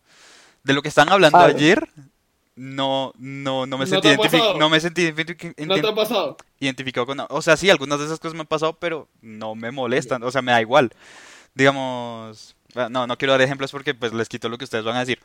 [0.62, 1.88] de lo que están hablando Ah, ayer,
[2.56, 4.58] no, no, no me ¿No sentí, pasado?
[4.58, 6.36] no me sentí identifi- ¿No te ha pasado?
[6.60, 7.28] identificado con nada.
[7.30, 10.30] O sea, sí, algunas de esas cosas me han pasado, pero no me molestan, o
[10.30, 10.90] sea, me da igual.
[11.54, 12.56] Digamos,
[12.90, 15.18] no, no quiero dar ejemplos porque pues les quito lo que ustedes van a decir.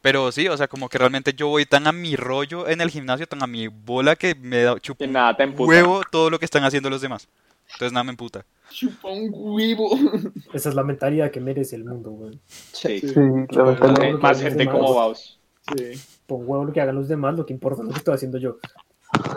[0.00, 2.90] Pero sí, o sea, como que realmente yo voy tan a mi rollo en el
[2.90, 6.44] gimnasio, tan a mi bola que me da chupo nada te huevo todo lo que
[6.44, 7.28] están haciendo los demás.
[7.72, 8.44] Entonces nada me emputa.
[8.70, 9.90] Chupa un huevo.
[10.52, 12.38] Esa es la mentalidad que merece el mundo, güey.
[12.46, 13.00] Sí.
[13.00, 14.18] Sí, un verdad, huevo.
[14.18, 15.38] Más gente como Baus.
[15.76, 16.00] Sí.
[16.26, 18.38] Pon huevo lo que hagan los demás, lo que importa es lo que estoy haciendo
[18.38, 18.58] yo.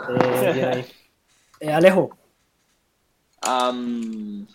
[0.08, 0.86] Eh, bien ahí.
[1.60, 2.16] Eh, Alejo,
[3.44, 4.46] Am,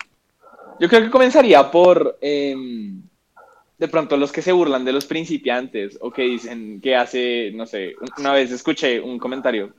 [0.80, 3.00] yo creo que comenzaría por em,
[3.78, 7.66] de pronto los que se burlan de los principiantes o que dicen que hace, no
[7.66, 9.72] sé, un- una vez escuché un comentario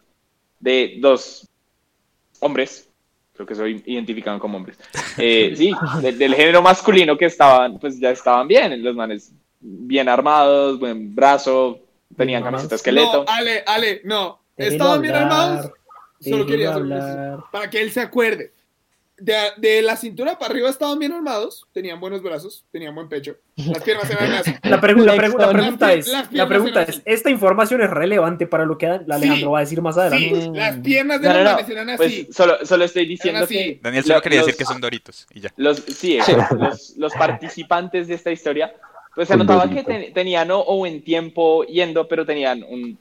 [0.60, 1.48] de dos
[2.40, 2.88] hombres,
[3.34, 4.78] creo que soy identificado como hombres,
[5.18, 10.10] eh, sí, de- del género masculino que estaban, pues ya estaban bien, los manes bien
[10.10, 11.80] armados, buen brazo,
[12.18, 13.24] tenían camiseta esqueleto.
[13.24, 14.40] No, Ale, Ale, no.
[14.58, 15.72] Estaban bien armados.
[16.20, 17.40] Solo quería hacer hablar.
[17.52, 18.52] para que él se acuerde.
[19.24, 23.36] De, de la cintura para arriba estaban bien armados, tenían buenos brazos, tenían buen pecho.
[23.56, 24.52] Las piernas eran así.
[24.64, 27.04] La, pregu- la pregu- la pregunta es, la pregunta es.
[27.06, 29.44] ¿esta información es relevante para lo que Alejandro Sí.
[29.46, 30.42] va a decir más adelante?
[30.42, 31.98] Sí, las piernas de No, no, los no, manes eran así.
[31.98, 33.80] pues solo, solo estoy diciendo que...
[33.84, 35.54] Daniel solo lo- quería decir los- que son doritos y ya.
[35.58, 36.32] Los, sí, Sí.
[36.58, 38.74] Los, los participantes de esta historia,
[39.14, 42.98] pues se notaba que ten- tenían o, o buen tiempo yendo, pero tenían un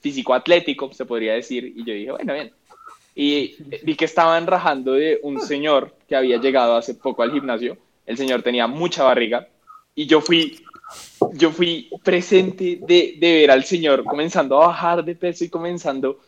[0.00, 2.52] físico atlético, se podría decir, y yo dije, bueno, bien.
[3.14, 7.76] Y vi que estaban rajando de un señor que había llegado hace poco al gimnasio.
[8.06, 9.48] El señor tenía mucha barriga
[9.94, 10.64] y yo fui,
[11.34, 16.18] yo fui presente de, de ver al señor comenzando a bajar de peso y comenzando...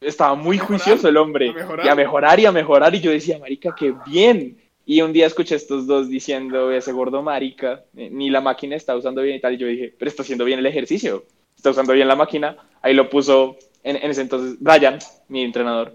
[0.00, 1.50] Estaba muy juicioso el hombre.
[1.50, 1.86] a mejorar.
[1.86, 2.94] Y a mejorar y a mejorar.
[2.94, 4.56] Y yo decía, marica, qué bien.
[4.86, 8.96] Y un día escuché a estos dos diciendo, ese gordo marica, ni la máquina está
[8.96, 9.54] usando bien y tal.
[9.54, 11.24] Y yo dije, pero está haciendo bien el ejercicio.
[11.56, 12.56] Está usando bien la máquina.
[12.80, 13.56] Ahí lo puso
[13.88, 14.98] en, en ese entonces Brian,
[15.28, 15.94] mi entrenador.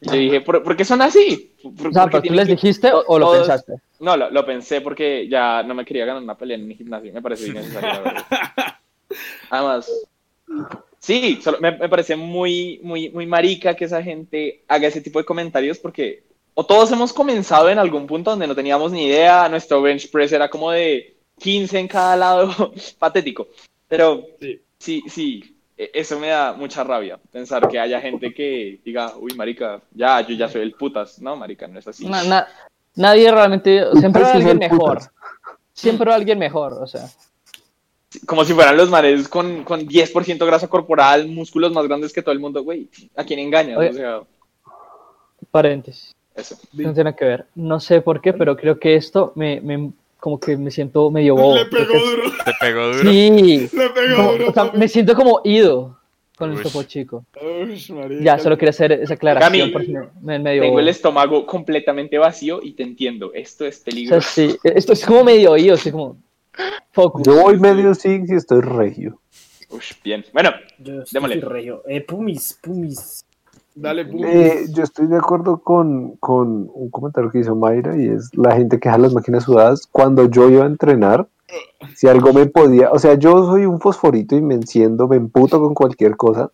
[0.00, 1.54] Yo dije, ¿por, por qué son así?
[1.62, 3.74] ¿Por- O sea, por qué ¿pero tú les que- dijiste o, o lo todos- pensaste?
[4.00, 7.12] No, lo, lo pensé porque ya no me quería ganar una pelea en mi gimnasio.
[7.12, 8.02] Me parece innecesario.
[9.50, 9.90] Además,
[10.98, 15.18] sí, solo- me, me parece muy, muy, muy marica que esa gente haga ese tipo
[15.18, 16.24] de comentarios porque
[16.54, 20.32] o todos hemos comenzado en algún punto donde no teníamos ni idea, nuestro bench press
[20.32, 23.48] era como de 15 en cada lado, patético.
[23.88, 24.60] Pero Sí.
[24.78, 29.80] sí, sí, eso me da mucha rabia, pensar que haya gente que diga, uy, marica,
[29.92, 31.20] ya, yo ya soy el putas.
[31.20, 32.06] No, marica, no es así.
[32.08, 32.46] Na- na-
[32.94, 34.98] nadie realmente, siempre sí alguien mejor.
[34.98, 35.10] putas.
[35.72, 37.06] Siempre hay alguien mejor, o sea.
[38.26, 42.32] Como si fueran los manes con, con 10% grasa corporal, músculos más grandes que todo
[42.32, 42.88] el mundo, güey.
[43.16, 43.76] ¿A quién engañas?
[43.76, 43.88] Oye.
[43.90, 44.20] O sea,
[45.50, 46.14] Paréntesis.
[46.34, 46.56] eso.
[46.72, 47.46] No tiene que ver.
[47.56, 49.90] No sé por qué, pero creo que esto me, me
[50.24, 51.54] como que me siento medio bobo.
[51.54, 52.22] Le pegó duro.
[52.46, 53.10] Te pegó duro.
[53.10, 53.68] Sí.
[53.74, 54.48] Le pegó Como- duro.
[54.48, 55.98] o sea, me siento como ido
[56.38, 56.62] con el Ush.
[56.62, 57.26] topo chico.
[57.70, 57.92] Ush.
[58.22, 60.80] Ya, solo quería hacer esa aclaración Cami, porque me, me medio Tengo bobo.
[60.80, 63.32] el estómago completamente vacío y te entiendo.
[63.34, 64.28] Esto es O sea, peligroso.
[64.30, 66.16] sí, esto es como medio oído, así como
[66.92, 67.22] focus.
[67.26, 69.20] Yo voy medio six y estoy regio.
[69.68, 70.24] Ush, bien.
[70.32, 71.40] Bueno, Yo estoy Démosle.
[71.42, 71.82] regio.
[71.86, 73.26] Eh, Pumis, Pumis.
[73.74, 74.08] Dale.
[74.24, 78.54] Eh, yo estoy de acuerdo con, con un comentario que hizo Mayra y es la
[78.54, 79.88] gente que deja las máquinas sudadas.
[79.90, 81.28] Cuando yo iba a entrenar,
[81.94, 85.60] si algo me podía, o sea, yo soy un fosforito y me enciendo, me emputo
[85.60, 86.50] con cualquier cosa.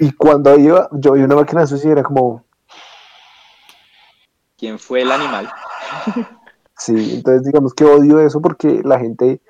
[0.00, 2.44] Y cuando iba, yo vi una máquina sucia y era como,
[4.56, 5.50] ¿quién fue el animal?
[6.76, 9.40] sí, entonces digamos que odio eso porque la gente,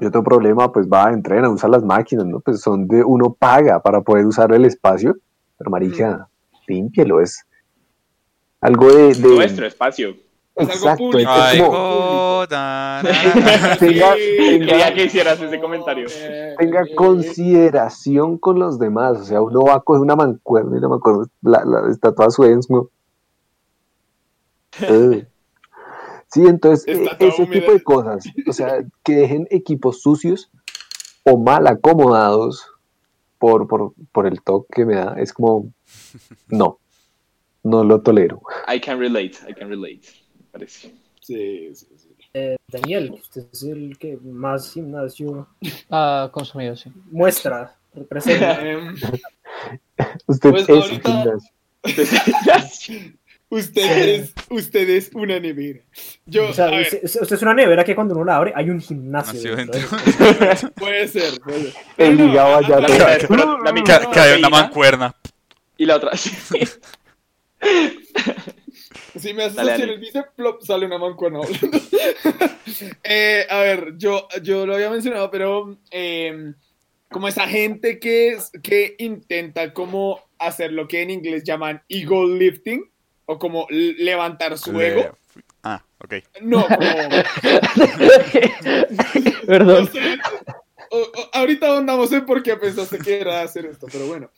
[0.00, 2.40] yo tengo problema, pues va, entrena, usa las máquinas, ¿no?
[2.40, 5.14] Pues son de, uno paga para poder usar el espacio,
[5.58, 6.26] pero marica,
[6.66, 7.44] límpielo, es
[8.60, 9.14] algo de...
[9.14, 10.14] de Nuestro espacio.
[10.56, 12.42] Es algo Exacto, público.
[12.42, 13.02] es na.
[13.78, 16.06] Tenga- Quería que hicieras ese comentario.
[16.10, 19.18] eh, tenga eh, consideración con los demás.
[19.20, 22.28] O sea, uno va a coger una mancuerna y la mancuerna la, la, está toda
[24.82, 25.26] Eh.
[26.32, 27.60] Sí, entonces, Está toda ese húmeda.
[27.60, 28.24] tipo de cosas.
[28.46, 30.50] O sea, que dejen equipos sucios
[31.24, 32.64] o mal acomodados
[33.38, 35.14] por, por, por el toque que me da.
[35.18, 35.72] Es como,
[36.48, 36.78] no,
[37.64, 38.40] no lo tolero.
[38.72, 40.02] I can relate, I can relate.
[40.38, 40.94] Me parece.
[41.20, 42.08] Sí, sí, sí.
[42.32, 45.48] Eh, Daniel, usted es el que más gimnasio
[45.90, 46.92] Ah, consumido, sí.
[47.10, 48.60] muestra, representa.
[50.26, 51.38] Usted Pues es ahorita-
[51.82, 53.12] gimnasio.
[53.50, 55.80] usted, es, usted es una nevera.
[56.24, 58.52] Yo, O sea, a ver, usted, usted es una nevera que cuando uno la abre
[58.56, 59.34] hay un gimnasio.
[59.34, 59.80] Nació dentro.
[59.80, 60.70] dentro.
[60.76, 61.38] puede ser.
[61.40, 61.74] Puede ser.
[61.98, 62.86] El no, hígado allá la-
[63.84, 65.14] Ca- Cae una mancuerna.
[65.76, 66.12] y la otra.
[69.18, 71.40] Si me haces así el bíceps, plop, sale una mancuerna.
[73.04, 76.52] eh, a ver, yo, yo lo había mencionado, pero eh,
[77.10, 82.84] como esa gente que, que intenta como hacer lo que en inglés llaman ego lifting,
[83.30, 85.16] o como levantar su Le- ego.
[85.62, 86.14] Ah, ok.
[86.42, 86.80] No, como...
[89.46, 89.84] Perdón.
[89.84, 90.18] No sé,
[90.90, 94.30] o- o- ahorita ahondamos en por qué pensaste que era hacer esto, pero bueno.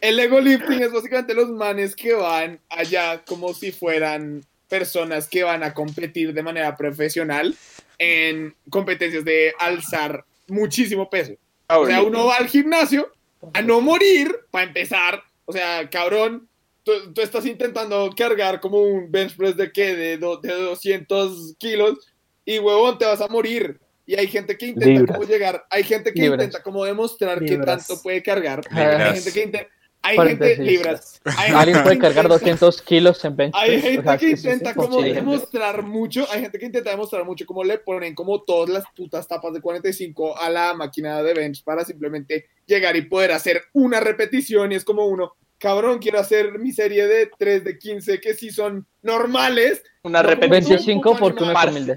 [0.00, 5.42] El ego lifting es básicamente los manes que van allá como si fueran personas que
[5.42, 7.56] van a competir de manera profesional
[7.98, 11.32] en competencias de alzar muchísimo peso.
[11.68, 13.10] O sea, uno va al gimnasio
[13.54, 15.22] a no morir, para empezar.
[15.46, 16.48] O sea, cabrón,
[16.86, 21.56] tú, tú estás intentando cargar como un bench press de qué, de, do- de 200
[21.58, 21.98] kilos,
[22.44, 23.80] y huevón, te vas a morir.
[24.06, 25.16] Y hay gente que intenta Libras.
[25.18, 26.44] como llegar, hay gente que Libras.
[26.44, 27.88] intenta como demostrar qué Libras.
[27.88, 28.60] tanto puede cargar.
[28.70, 29.00] Libras.
[29.00, 29.68] Hay gente que intenta,
[30.02, 31.20] hay gente, libras.
[31.24, 34.16] Hay Alguien gente puede que cargar intenta- 200 kilos en bench hay gente O sea,
[34.18, 37.64] que sí, sí, sí, intenta como demostrar mucho, hay gente que intenta demostrar mucho como
[37.64, 41.84] le ponen como todas las putas tapas de 45 a la máquina de bench para
[41.84, 46.72] simplemente llegar y poder hacer una repetición y es como uno, cabrón, quiero hacer mi
[46.72, 51.42] serie de 3 de 15 que sí son normales, Una No, repetición, 25 porque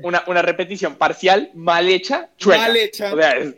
[0.03, 2.61] una, una repetición parcial, mal hecha, chueca.
[2.61, 3.13] mal hecha.
[3.13, 3.55] O sea, es-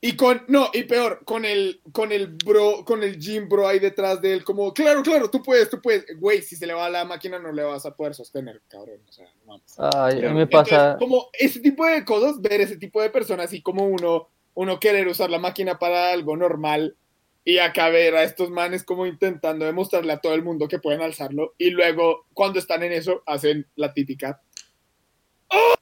[0.00, 3.78] Y con, no, y peor, con el, con el bro, con el gym bro ahí
[3.78, 6.04] detrás de él, como, claro, claro, tú puedes, tú puedes.
[6.18, 9.00] Güey, si se le va la máquina no le vas a poder sostener, cabrón.
[9.08, 9.74] O sea, no mames.
[9.78, 10.96] Ay, a mí me Entonces, pasa.
[10.98, 15.08] como ese tipo de cosas, ver ese tipo de personas y como uno, uno querer
[15.08, 16.96] usar la máquina para algo normal
[17.44, 21.02] y acá ver a estos manes como intentando demostrarle a todo el mundo que pueden
[21.02, 24.40] alzarlo y luego cuando están en eso hacen la típica.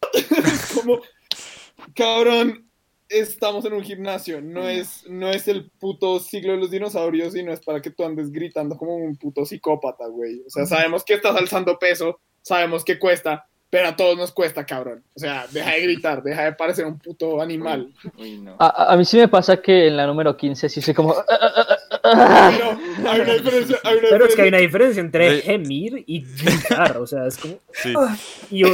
[0.03, 1.01] Es como,
[1.95, 2.69] cabrón,
[3.09, 7.43] estamos en un gimnasio, no es, no es el puto siglo de los dinosaurios y
[7.43, 10.43] no es para que tú andes gritando como un puto psicópata, güey.
[10.47, 14.67] O sea, sabemos que estás alzando peso, sabemos que cuesta, pero a todos nos cuesta,
[14.67, 15.03] cabrón.
[15.15, 17.91] O sea, deja de gritar, deja de parecer un puto animal.
[18.19, 18.55] uy, no.
[18.59, 21.15] A, mí sí me pasa que en la número 15 sí soy como.
[22.03, 25.43] Pero hay una diferencia, hay una Pero es que hay una diferencia entre Sí.
[25.47, 27.55] gemir y gritar, o sea, es como...
[27.73, 27.95] Sí.
[27.97, 28.15] "Ah",
[28.51, 28.69] y yo,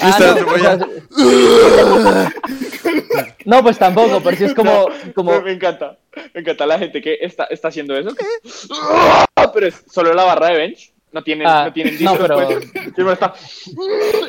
[0.00, 0.78] Ah, no, o sea,
[3.44, 4.88] no, pues tampoco, pero sí es como.
[5.14, 5.96] como Me encanta.
[6.32, 8.10] Me encanta la gente que está, está haciendo eso.
[9.52, 10.93] Pero es solo la barra de bench.
[11.14, 12.72] No tienen, Ah, no tienen no, discos, pero- pues.
[12.98, 13.32] Uno está,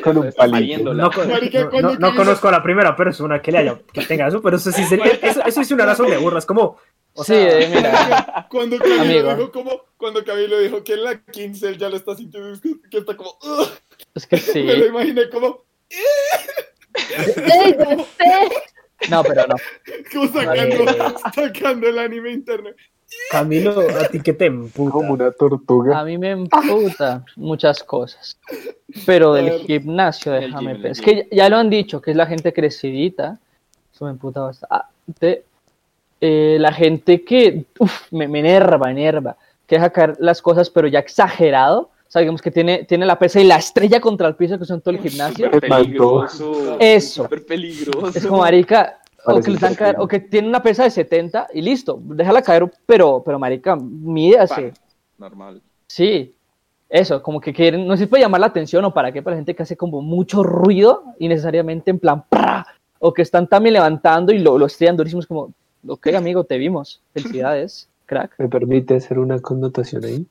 [0.04, 0.94] Con un palito.
[0.94, 4.40] no, no- no- no conozco a la primera persona que le haya que tenga eso,
[4.40, 6.78] pero eso sí sería, eso, eso es una razón de burras, como...
[7.16, 8.46] O sí, eh, mira.
[8.52, 12.16] Cuando Camilo dijo como, cuando Camilo dijo que en la 15 él ya lo está
[12.16, 13.68] sintiendo, es que, está como, "Ugh",
[14.14, 14.62] Es que sí.
[14.62, 15.66] me lo imaginé como,
[19.10, 19.56] No, pero no.
[20.12, 21.16] como sacando, Vale.
[21.34, 22.70] sacando el anime interno.
[23.30, 24.92] Camilo, a ti que te emputa.
[24.92, 26.00] Como una tortuga.
[26.00, 28.38] A mí me emputa muchas cosas.
[29.06, 29.62] Pero del ver.
[29.62, 30.86] gimnasio, déjame gym.
[30.88, 33.40] Es que ya lo han dicho, que es la gente crecidita.
[33.94, 35.44] Eso me emputa bastante.
[36.22, 39.38] Eh, la gente que uf, me, me enerva, enerva.
[39.68, 41.90] Que deja caer las cosas, pero ya exagerado.
[42.08, 44.66] O sea, digamos que tiene, tiene la pesa y la estrella contra el piso, que
[44.66, 45.48] son todo el gimnasio.
[45.48, 45.60] Mató.
[45.60, 46.78] peligroso.
[46.80, 47.24] Eso.
[47.24, 48.18] Súper peligroso.
[48.18, 51.48] Es como marica, o que, les un caer, o que tiene una pesa de 70
[51.54, 54.74] y listo, déjala caer, pero, pero marica, mídase.
[55.18, 55.62] Normal.
[55.88, 56.36] Sí,
[56.90, 59.36] eso, como que quieren, no sé si puede llamar la atención o para qué, para
[59.36, 62.24] la gente que hace como mucho ruido innecesariamente en plan,
[63.00, 65.54] o que están también levantando y lo, lo estrellan durísimo, es como,
[65.88, 68.36] ok amigo, te vimos, felicidades, crack.
[68.38, 70.28] ¿Me permite hacer una connotación ahí?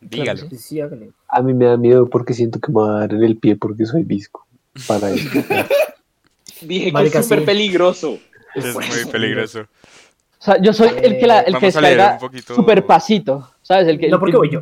[0.00, 0.48] Dígalo.
[0.48, 1.10] Sí, sí, hágale.
[1.28, 3.56] A mí me da miedo porque siento que me va a dar en el pie
[3.56, 4.46] porque soy visco.
[4.86, 5.40] Para esto.
[6.62, 7.46] Dije que Marica, es súper sí.
[7.46, 8.18] peligroso.
[8.54, 9.60] Es muy peligroso.
[9.62, 12.54] O sea, yo soy el que, la, el que Vamos a leer descarga un poquito-
[12.54, 13.88] super pasito, ¿sabes?
[13.88, 14.60] El que, No, porque voy yo.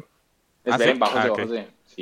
[0.66, 1.00] Ah, Esperen, sí.
[1.00, 1.40] bajo, Ah, ok.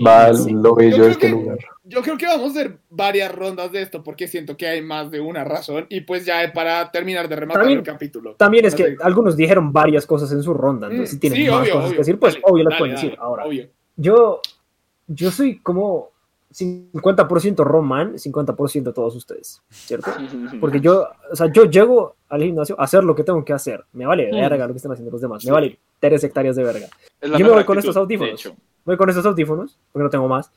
[0.06, 1.58] Va lo Yo bello creo de este que- lugar.
[1.84, 5.10] Yo creo que vamos a hacer varias rondas de esto porque siento que hay más
[5.10, 8.34] de una razón y pues ya para terminar de rematar También- el capítulo.
[8.34, 11.48] También es que algunos dijeron varias cosas en su ronda, entonces si Mm, tienen sí,
[11.50, 11.92] más obvio, cosas obvio.
[11.92, 13.18] que decir, pues Dale, obvio las dale, pueden dale, decir.
[13.20, 13.68] Ahora, Obvio.
[13.96, 14.40] yo,
[15.06, 16.10] yo soy como
[16.58, 20.10] 50% Roman, 50% todos ustedes, ¿cierto?
[20.60, 23.84] Porque yo, o sea, yo llego al gimnasio a hacer lo que tengo que hacer.
[23.92, 24.36] Me vale Mm.
[24.36, 25.44] verga lo que están haciendo los demás.
[25.44, 26.88] Me vale 3 hectáreas de verga.
[27.22, 28.52] Yo me voy con actitud, estos audífonos.
[28.84, 30.50] Voy con estos audífonos, porque no tengo más.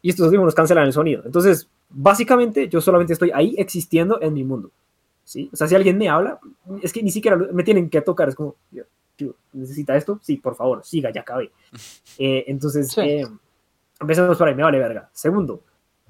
[0.00, 1.22] Y estos audífonos cancelan el sonido.
[1.24, 4.70] Entonces, básicamente, yo solamente estoy ahí existiendo en mi mundo.
[5.24, 5.48] ¿Sí?
[5.52, 6.40] O sea, si alguien me habla,
[6.82, 8.28] es que ni siquiera me tienen que tocar.
[8.28, 8.56] Es como,
[9.52, 10.18] ¿necesita esto?
[10.22, 11.50] Sí, por favor, siga, ya acabé.
[12.18, 13.00] Eh, entonces, Sí.
[13.00, 13.26] eh,
[14.02, 15.08] empezamos por ahí, me vale verga.
[15.12, 15.62] Segundo,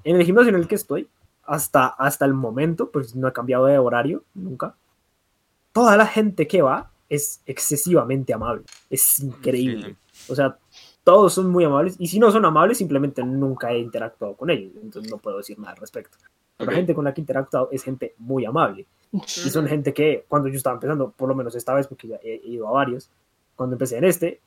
[0.04, 1.08] en el gimnasio en el que estoy,
[1.44, 4.74] hasta, hasta el momento, pues no he cambiado de horario, nunca.
[5.72, 8.64] Toda la gente que va es excesivamente amable.
[8.90, 9.96] Es increíble.
[10.28, 10.58] O sea,
[11.04, 14.72] todos son muy amables, y si no son amables, simplemente nunca he interactuado con ellos,
[14.80, 16.16] entonces no puedo decir nada al respecto.
[16.56, 16.70] Pero Ok.
[16.70, 18.86] La gente con la que he interactuado es gente muy amable.
[19.12, 22.16] Y son gente que, cuando yo estaba empezando, por lo menos esta vez, porque ya
[22.22, 23.10] he, he ido a varios,
[23.56, 24.40] cuando empecé en este,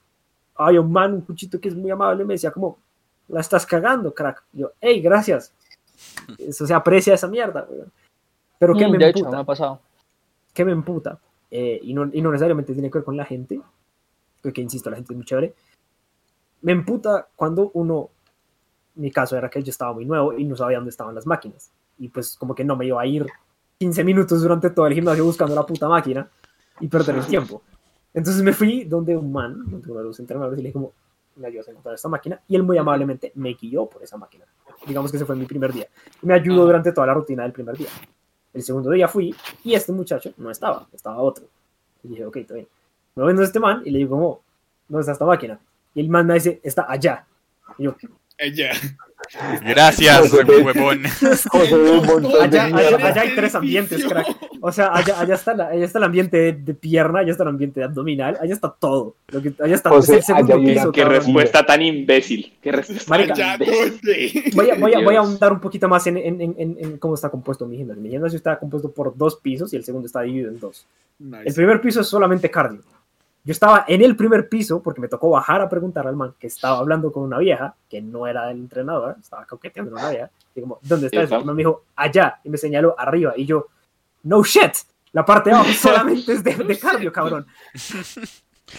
[0.55, 2.79] hay un man, un cuchito que es muy amable, me decía como,
[3.27, 4.43] la estás cagando, crack.
[4.53, 5.53] Yo, hey, gracias.
[6.38, 7.91] Eso se aprecia esa mierda, weón.
[8.59, 9.35] Pero ¿qué Mm, me de hecho, emputa?
[9.38, 9.81] me ha pasado.
[10.53, 11.19] ¿Qué me emputa?
[11.51, 13.59] Eh, y, no, y no necesariamente tiene que ver con la gente,
[14.41, 15.53] porque insisto, la gente es muy chévere.
[16.61, 18.09] Me emputa cuando uno,
[18.95, 21.71] mi caso era que yo estaba muy nuevo y no sabía dónde estaban las máquinas.
[21.97, 23.25] Y pues como que no me iba a ir
[23.79, 26.29] 15 minutos durante todo el gimnasio buscando la puta máquina
[26.79, 27.61] y perder el tiempo.
[28.13, 30.93] Entonces me fui donde un man, donde uno de los entrenadores, y le dije como,
[31.35, 32.39] me ayudas a encontrar esta máquina.
[32.47, 34.45] Y él muy amablemente me guió por esa máquina.
[34.85, 35.87] Digamos que ese fue mi primer día.
[36.21, 37.89] Me ayudó durante toda la rutina del primer día.
[38.53, 41.45] El segundo día fui y este muchacho no estaba, estaba otro.
[42.03, 42.67] Y dije, ok, está bien.
[43.15, 44.41] Me voy donde este man y le digo, como,
[44.87, 45.59] ¿dónde está esta máquina?
[45.93, 47.25] Y el man me dice, está allá.
[47.77, 47.95] Y yo,
[48.37, 48.71] Ella.
[49.61, 51.05] Gracias, huevón.
[52.41, 53.07] Allá, allá, mierda.
[53.07, 54.27] allá hay tres ambientes, crack.
[54.61, 57.49] O sea, allá, allá, está, la- allá está el ambiente de, pierna, allá está el
[57.49, 59.15] ambiente de abdominal, allá está todo.
[59.27, 60.91] Lo que, allá está José, es el segundo piso.
[60.91, 61.19] Qué cabrón.
[61.19, 62.53] respuesta tan imbécil.
[62.61, 63.91] Qué respuesta Marica, tan Allá imbécil.
[64.01, 64.51] donde.
[64.55, 65.25] Voy a, voy, a, voy a Dios.
[65.27, 68.01] ahondar un poquito más en, en, en, en- en cómo está compuesto mi gimnasio.
[68.01, 70.85] Mi gimnasio está compuesto por dos pisos y el segundo está dividido en dos.
[71.45, 72.81] El primer piso es solamente cardio.
[73.45, 76.47] Yo estaba en el primer piso porque me tocó bajar a preguntar al man que
[76.47, 80.29] estaba hablando con una vieja que no era el entrenador, estaba coqueteando con una vieja.
[80.55, 81.39] Y como, ¿dónde está ¿Y eso?
[81.39, 82.39] Y me dijo, allá.
[82.43, 83.34] Y me señaló arriba.
[83.38, 83.67] Y yo,
[84.23, 84.73] no shit.
[85.12, 87.45] La parte de abajo solamente es de, de cardio, cabrón.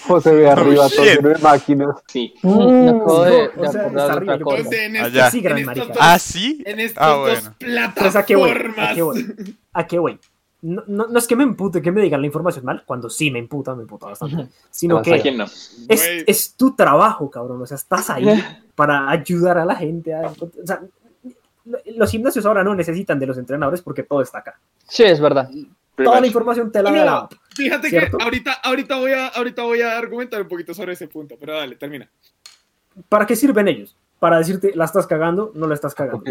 [0.09, 1.97] José ve arriba todo lleno de máquinas.
[2.09, 2.35] Sí.
[2.43, 5.07] Mm, no, de o sea, está arriba, en, Allá.
[5.29, 5.87] estos, Sí, gran en marica.
[5.87, 6.63] dos, ¿Ah, sí?
[6.67, 7.21] en estas Ah, dos
[7.61, 7.85] bueno.
[7.87, 8.51] Entonces, ¿a qué voy?
[8.51, 8.95] ¿A plataformas.
[8.95, 9.57] qué voy?
[9.73, 10.21] ¿A qué voy?
[10.67, 13.31] No, no, no es que me empute que me digan la información mal, cuando sí
[13.31, 14.49] me emputa, me emputa bastante.
[14.71, 15.45] Sino ¿A ¿A que quién no?
[15.45, 17.63] es, es tu trabajo, cabrón.
[17.63, 18.27] O sea, estás ahí
[18.75, 20.15] para ayudar a la gente.
[20.15, 20.83] a- o sea,
[21.67, 24.59] lo- los gimnasios ahora no necesitan de los entrenadores porque todo está acá.
[24.89, 25.49] Sí, es verdad.
[25.97, 27.33] Toda la información te la da la app.
[27.55, 28.19] Fíjate ¿Cierto?
[28.19, 31.55] que ahorita, ahorita, voy a, ahorita voy a argumentar un poquito sobre ese punto, pero
[31.55, 32.09] dale, termina.
[33.09, 33.97] ¿Para qué sirven ellos?
[34.19, 36.23] Para decirte, la estás cagando, no la estás cagando.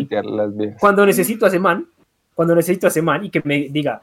[0.80, 1.88] Cuando necesito a ese man,
[2.34, 4.02] cuando necesito a ese man y que me diga,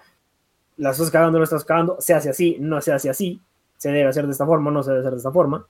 [0.82, 3.40] la estás cagando, no estás cagando, se hace así, no se hace así,
[3.76, 5.64] se debe hacer de esta forma, no se debe hacer de esta forma.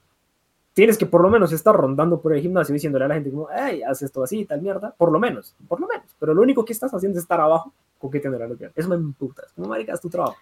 [0.72, 3.46] Tienes que por lo menos estar rondando por el gimnasio diciéndole a la gente como,
[3.54, 6.06] hey, haz esto así, tal mierda, por lo menos, por lo menos.
[6.18, 8.72] Pero lo único que estás haciendo es estar abajo coqueteando la loca.
[8.74, 9.42] Eso me emputa.
[9.46, 10.36] Es como, marica, es tu trabajo.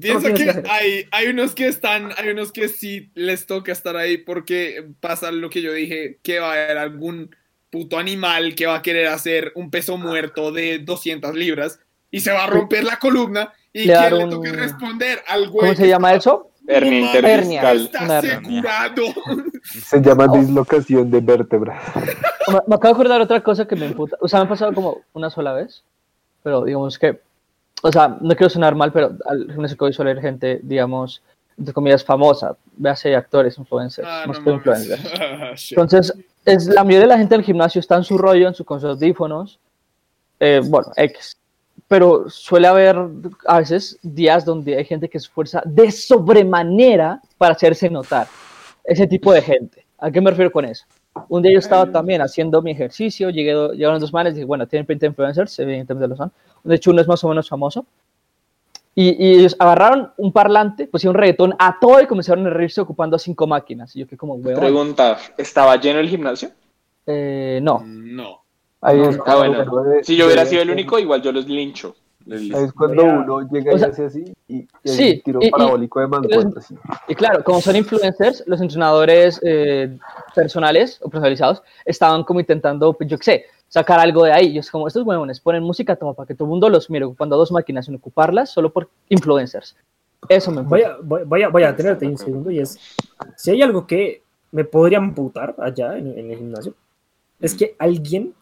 [0.00, 3.96] Tienes que que hay, hay unos que están, hay unos que sí les toca estar
[3.96, 7.34] ahí porque pasa lo que yo dije, que va a haber algún
[7.70, 11.80] puto animal que va a querer hacer un peso muerto de 200 libras
[12.12, 15.18] y se va a romper la columna y Le ¿quién dar le un- toca responder
[15.28, 16.50] al güey ¿Cómo se llama eso?
[16.66, 17.72] Hernia Hernia.
[17.72, 17.76] interfiscal.
[17.78, 19.02] está asegurado?
[19.86, 21.82] Se llama dislocación de vértebras.
[22.48, 24.16] Me, me acabo de acordar otra cosa que me emputa.
[24.20, 25.82] O sea, me ha pasado como una sola vez.
[26.42, 27.20] Pero digamos que.
[27.82, 31.22] O sea, no quiero sonar mal, pero al gimnasio que voy suele ir gente, digamos,
[31.58, 32.56] entre comillas, famosa.
[32.76, 35.02] Véase actores, influencers, Ah, más no que influencers.
[35.20, 35.52] Ah.
[35.70, 36.12] Entonces,
[36.44, 38.78] es, la mayoría de la gente del gimnasio está en su rollo, en su, con
[38.80, 39.58] sus audífonos.
[40.40, 41.37] eh, bueno, X.
[41.86, 42.96] Pero suele haber
[43.46, 48.26] a veces días donde hay gente que se esfuerza de sobremanera para hacerse notar.
[48.84, 49.86] Ese tipo de gente.
[49.98, 50.84] ¿A qué me refiero con eso?
[51.28, 54.66] Un día yo estaba también haciendo mi ejercicio, llegué, llegaron dos manes y dije, bueno,
[54.66, 56.32] tienen pinta de influencers, evidentemente lo son.
[56.62, 57.84] De hecho, uno es más o menos famoso.
[58.94, 62.80] Y, y ellos agarraron un parlante, pusieron un reggaetón a todo y comenzaron a reírse
[62.80, 63.94] ocupando cinco máquinas.
[63.94, 64.60] Y yo que como, huevón.
[64.60, 66.50] Pregunta, ¿estaba lleno el gimnasio?
[67.06, 67.82] Eh, no.
[67.84, 68.42] No.
[68.80, 69.82] Ahí es Ah, bueno.
[69.84, 71.94] de- Si yo hubiera de- sido el único, igual yo los lincho.
[72.30, 75.22] Ahí es cuando uno llega O y sea, hace así y, y hay sí, un
[75.22, 76.52] tiro y- y- parabólico de mancuerna.
[76.58, 76.74] así.
[77.08, 79.96] Y claro, como son influencers, los entrenadores eh,
[80.34, 84.48] personales o personalizados estaban como intentando, pues, yo qué sé, sacar algo de ahí.
[84.48, 87.06] Y es como, estos huevones ponen música toma para que todo el mundo los mire
[87.06, 89.74] ocupando dos máquinas sin ocuparlas solo por influencers.
[90.28, 92.78] Eso me Voy a, voy a, voy a tenerte un segundo y es,
[93.36, 96.74] si hay algo que me podría amputar allá en, en el gimnasio,
[97.40, 98.34] es que alguien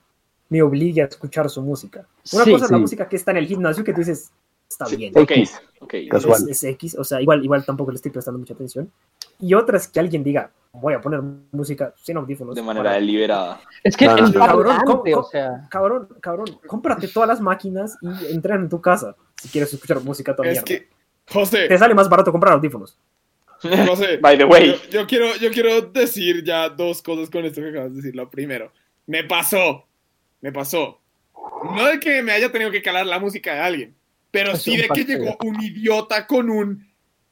[0.49, 2.07] me obligue a escuchar su música.
[2.33, 2.81] Una Sí, cosa es la sí.
[2.83, 4.31] música que está en el gimnasio que tú dices,
[4.69, 5.13] está Sí, bien.
[5.17, 5.61] ok, X.
[5.81, 5.95] ok.
[5.95, 8.91] Es, es X, o sea, igual, igual tampoco le estoy prestando mucha atención.
[9.41, 11.21] Y otra es que alguien diga, voy a poner
[11.53, 12.55] música sin audífonos.
[12.55, 13.61] De manera para- deliberada.
[13.83, 14.33] Es que No, no.
[14.33, 18.81] Cabrón, ¿cómo- parlante, o sea, Cabrón, cabrón, cómprate todas las máquinas y entrena en tu
[18.81, 20.65] casa si quieres escuchar música toda Es mierda.
[20.65, 20.89] que,
[21.33, 22.99] José, Te sale más barato comprar audífonos.
[23.89, 24.69] José, By the way.
[24.69, 28.15] Yo, yo quiero, yo quiero decir ya dos cosas con esto que acabas de decir.
[28.15, 28.71] Lo primero,
[29.07, 29.86] me pasó,
[30.47, 31.01] me pasó.
[31.75, 33.97] No de que me haya tenido que calar la música de alguien,
[34.31, 36.89] pero Es sí un de que llegó un idiota con un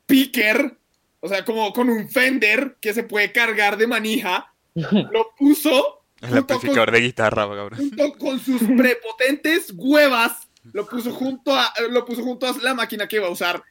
[0.06, 0.76] picker,
[1.20, 6.30] o sea, como con un Fender que se puede cargar de manija lo puso El
[6.30, 7.78] junto con, amplificador de guitarra, cabrón.
[7.78, 13.06] junto con sus prepotentes huevas, lo puso junto a lo puso junto a la máquina
[13.06, 13.62] que iba a usar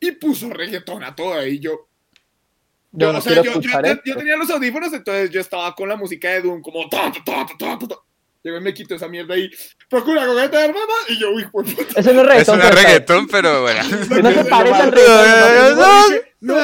[0.00, 1.86] y puso reggaetón a todo y yo
[2.90, 5.94] Yo Yo, no o sea, yo, yo- tenía los audífonos, entonces yo estaba con la
[5.96, 6.88] música de Doom, como.
[6.88, 7.96] ta, ta, ta, ta, ta, ta, ta.
[8.42, 9.50] Llegó y me quito esa mierda ahí.
[9.88, 10.92] Procura coqueta de hermana.
[11.08, 12.00] Y yo, uy, por puta.
[12.00, 12.54] Eso no es Es reggaetón.
[12.54, 13.82] una pero está reggaetón, pero bueno.
[14.22, 16.20] No se parece al No, reggaetón.
[16.40, 16.54] no,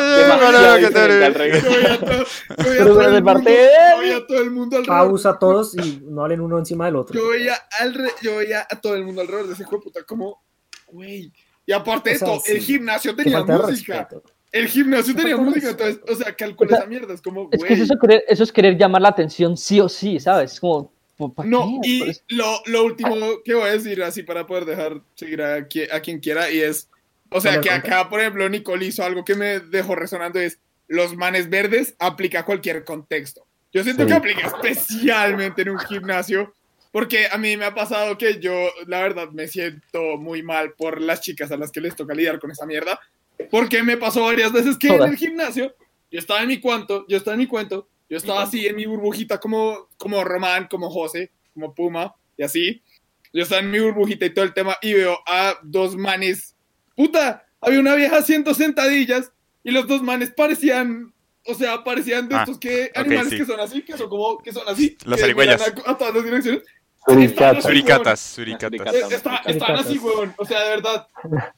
[1.34, 2.26] reggaetón.
[2.64, 5.06] veía todo- el mundo- parte de- yo veía todo el mundo alrededor.
[5.08, 7.18] Pausa todos y no hablen uno encima del otro.
[7.20, 9.82] Yo veía, al re- yo veía a todo el mundo alrededor de ese hijo de
[9.82, 10.42] puta, como,
[10.88, 11.32] güey.
[11.66, 14.08] Y aparte de O sea, todo, el gimnasio tenía música.
[14.52, 17.12] El gimnasio tenía música, entonces, o sea, calcula esa mierda.
[17.12, 17.82] Es como, Es que güey.
[17.82, 20.54] eso es, querer, eso es querer llamar la atención sí o sí, ¿sabes?
[20.54, 20.95] Es como, ¿para
[21.44, 21.88] No, qué?
[21.88, 25.60] y Pues, lo, lo último que voy a decir así para poder dejar seguir a,
[25.68, 26.88] qui- a quien quiera y es,
[27.30, 27.88] o sea, que cuenta.
[27.88, 30.58] acá, por ejemplo, Nicole hizo algo que me dejó resonando es,
[30.88, 33.44] los manes verdes aplica a cualquier contexto.
[33.72, 34.08] Yo siento Sí.
[34.08, 36.54] que aplica especialmente en un gimnasio,
[36.92, 38.52] porque a mí me ha pasado que yo,
[38.86, 42.38] la verdad, me siento muy mal por las chicas a las que les toca lidiar
[42.38, 42.98] con esa mierda,
[43.50, 45.74] porque me pasó varias veces que en el gimnasio,
[46.10, 48.86] yo estaba en mi cuento, yo estaba en mi cuento, yo estaba así en mi
[48.86, 52.82] burbujita como, como Román, como José, como Puma, y así.
[53.32, 56.54] Yo estaba en mi burbujita y todo el tema, y veo a dos manes.
[56.96, 59.32] Puta, había una vieja haciendo sentadillas,
[59.64, 61.12] y los dos manes parecían,
[61.44, 63.38] o sea, parecían de Ah, estos que, animales sí.
[63.38, 64.96] que son así, que son como, que son así.
[65.04, 66.62] Las miran A, a todas las direcciones.
[67.04, 67.62] Suricatas.
[67.64, 68.78] Suricatas, suricatas.
[68.80, 69.12] Suricatas.
[69.12, 71.08] Está- estaban así, weón, o sea, de verdad.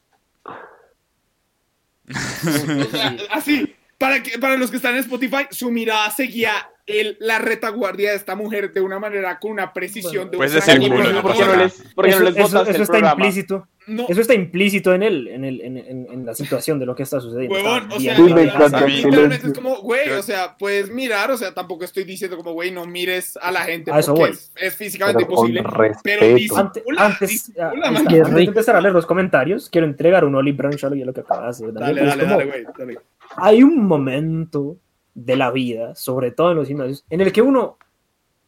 [2.10, 6.52] O sea, así, para, que, para los que están en Spotify, su mirada seguía
[6.86, 10.60] el, la retaguardia de esta mujer de una manera con una precisión de Puedes un
[10.60, 12.70] decir culo, no ¿Por qué pasa no les, por qué no Eso, les eso- eso
[12.70, 13.10] el está programa?
[13.26, 13.68] implícito.
[13.88, 16.94] No, Eso está implícito en el, en el, en, en- en la situación de lo
[16.94, 17.54] que está sucediendo.
[17.54, 18.42] huevón, o sea, Sí, me claro.
[18.66, 18.86] encanta.
[18.86, 22.70] literalmente- es como, güey, o sea, puedes mirar, o sea, tampoco estoy diciendo como, güey,
[22.70, 25.62] no mires a la gente A eso porque es, es físicamente Pero imposible.
[26.02, 27.16] Pero antes, disimula, ah.
[27.18, 31.14] Qué Antes de empezar a leer los comentarios, quiero entregar un Oli Shallow y lo
[31.14, 31.72] que acaba de hacer.
[31.72, 32.98] Dale, dale, como- dale, güey, dale.
[33.40, 34.76] Hay un momento
[35.14, 37.76] de la vida, sobre todo en los gimnasios, en el que uno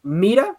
[0.02, 0.58] mira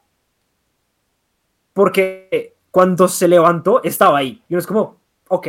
[1.74, 4.42] porque cuando se levantó estaba ahí.
[4.50, 4.98] Y uno es como,
[5.30, 5.48] ok,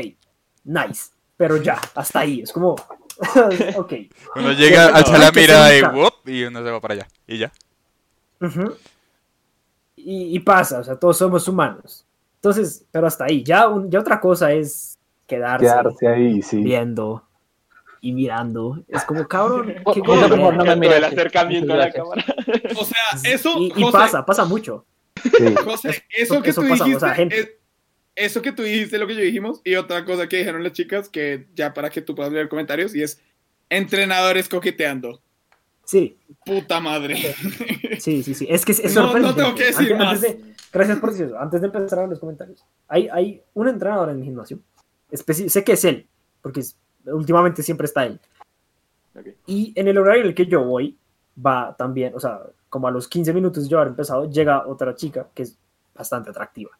[0.64, 2.42] nice, pero ya, hasta ahí.
[2.42, 2.72] Es como,
[3.76, 3.92] ok.
[4.36, 7.08] Uno llega, alza la mirada y whoop, y uno se va para allá.
[7.26, 7.52] Y ya.
[9.96, 12.04] Y, y pasa, o sea, todos somos humanos.
[12.36, 13.44] Entonces, pero hasta ahí.
[13.44, 16.62] Ya, un- ya otra cosa es quedarse, Quedarse ahí, sí.
[16.62, 17.22] viendo
[18.02, 18.84] y mirando.
[18.88, 22.22] Es como, cabrón, qué favor, no me el acercamiento a la cámara.
[22.76, 23.00] O sea,
[23.32, 24.84] eso, y, y José, pasa, pasa mucho.
[25.22, 25.30] sí.
[25.64, 27.50] José, Eso- eso que eso tú pasa, o dijiste, sea, gente- es-
[28.14, 31.08] eso que tú dijiste, lo que yo dijimos, y otra cosa que dijeron las chicas,
[31.08, 33.20] que ya para que tú puedas leer comentarios, y es
[33.70, 35.22] entrenadores coqueteando.
[35.84, 37.34] Sí, Puta madre.
[38.00, 38.46] sí, sí, sí.
[38.50, 40.14] Es que es, No, no tengo que decir Antes- más.
[40.14, 41.38] antes de- gracias por decir eso.
[41.38, 42.64] Antes de empezar a ver los comentarios.
[42.88, 44.58] Hay, hay un entrenador en mi gimnasio.
[45.12, 46.06] Sé que es él,
[46.42, 46.76] porque es-
[47.06, 48.20] últimamente siempre está él.
[49.14, 49.26] Ok.
[49.46, 50.96] Y en el horario en el que yo voy,
[51.44, 54.94] va también, o sea, como a los 15 minutos de yo haber empezado, llega otra
[54.94, 55.58] chica que es
[55.94, 56.70] bastante atractiva.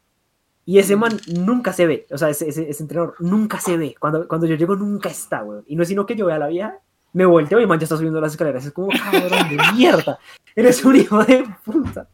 [0.65, 3.95] Y ese man nunca se ve, o sea, ese, ese, ese entrenador nunca se ve.
[3.99, 5.63] Cuando, cuando yo llego, nunca está, weón.
[5.67, 6.79] Y no es sino que yo vea a la vieja,
[7.11, 8.65] me volteo y man ya está subiendo las escaleras.
[8.65, 10.19] Es como, cabrón de mierda.
[10.55, 12.07] Eres un hijo de puta.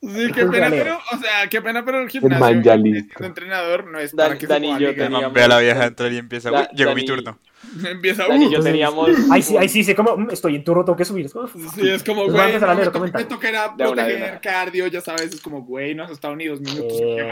[0.00, 3.24] Sí, qué pena, pero, o sea, qué pena, pero el gimnasio, el listo.
[3.24, 5.86] entrenador no es Dan- para que Dani se y yo teníamos- Ve a la vieja
[5.86, 6.50] entrar y empieza.
[6.50, 7.38] Da- "Uy, llegó mi turno.
[7.86, 9.08] Empieza, Dani y yo teníamos.
[9.30, 11.26] Ahí sí, ahí sí, sé como, "Mm, estoy en turno, tengo que subir.
[11.26, 14.40] Es como, Sí, es como, Pues güey, leer me, to- me proteger una.
[14.40, 16.98] cardio, ya sabes, es como, güey, no has estado ni dos minutos.
[17.00, 17.30] Eh.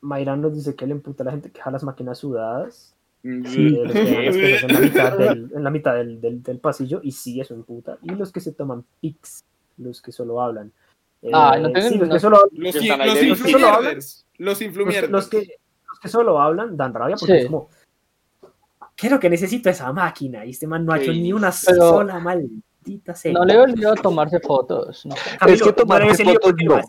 [0.00, 2.94] Mayran nos dice que le emputa a la gente que deja las máquinas sudadas.
[3.22, 7.00] Mm, eh, los que en la mitad, del, en la mitad del, del- del pasillo.
[7.02, 7.98] Y sí, eso emputa.
[8.02, 9.44] Y los que se toman pics,
[9.78, 10.72] los que solo hablan.
[11.22, 13.68] Eh, Ah, no tengo- sí, los no- que solo, Los, los de- los que solo
[13.68, 13.98] hablan.
[14.38, 15.10] Los influmierders.
[15.10, 17.38] los, que, los que solo hablan dan rabia porque Sí.
[17.40, 17.68] es como.
[18.94, 20.44] Quiero que necesito esa máquina.
[20.46, 21.20] Y este man no ha hecho Sí.
[21.20, 23.38] ni una Pero- sola maldita serie.
[23.38, 25.04] No le olvidó tomarse fotos.
[25.04, 25.14] No.
[25.38, 26.80] Camilo, Es que no tomarse fotos no.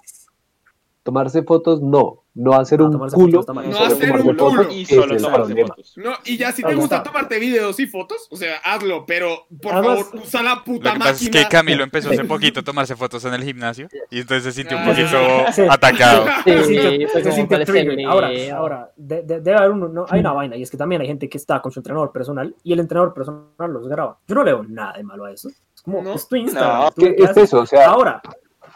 [1.03, 2.23] Tomarse fotos, no.
[2.39, 3.37] No hacer No, un fotos culo.
[3.37, 4.71] No solo hacer tomarse un fotos culo.
[4.71, 5.93] Y solo tomarse fotos.
[5.97, 9.73] No, y ya si te gusta tomarte videos y fotos, o sea, hazlo, pero por
[9.73, 11.43] Además- favor, usa la Lo puta que pasa es máquina.
[11.43, 14.77] que Camilo empezó hace poquito a tomarse fotos en el gimnasio y entonces se sintió
[14.77, 15.61] un Ah, poquito sí.
[15.69, 16.25] atacado.
[16.43, 20.55] Sí, se sintió que- Ahora, ahora de- de- debe haber uno, no, hay una vaina,
[20.57, 23.13] y es que también hay gente que está con su entrenador personal y el entrenador
[23.13, 24.19] personal los graba.
[24.27, 25.49] Yo no le veo nada de malo a eso.
[25.49, 26.13] Es como, No.
[26.13, 26.81] es tu Instagram.
[26.83, 28.21] No, qué es eso, o sea, Ahora,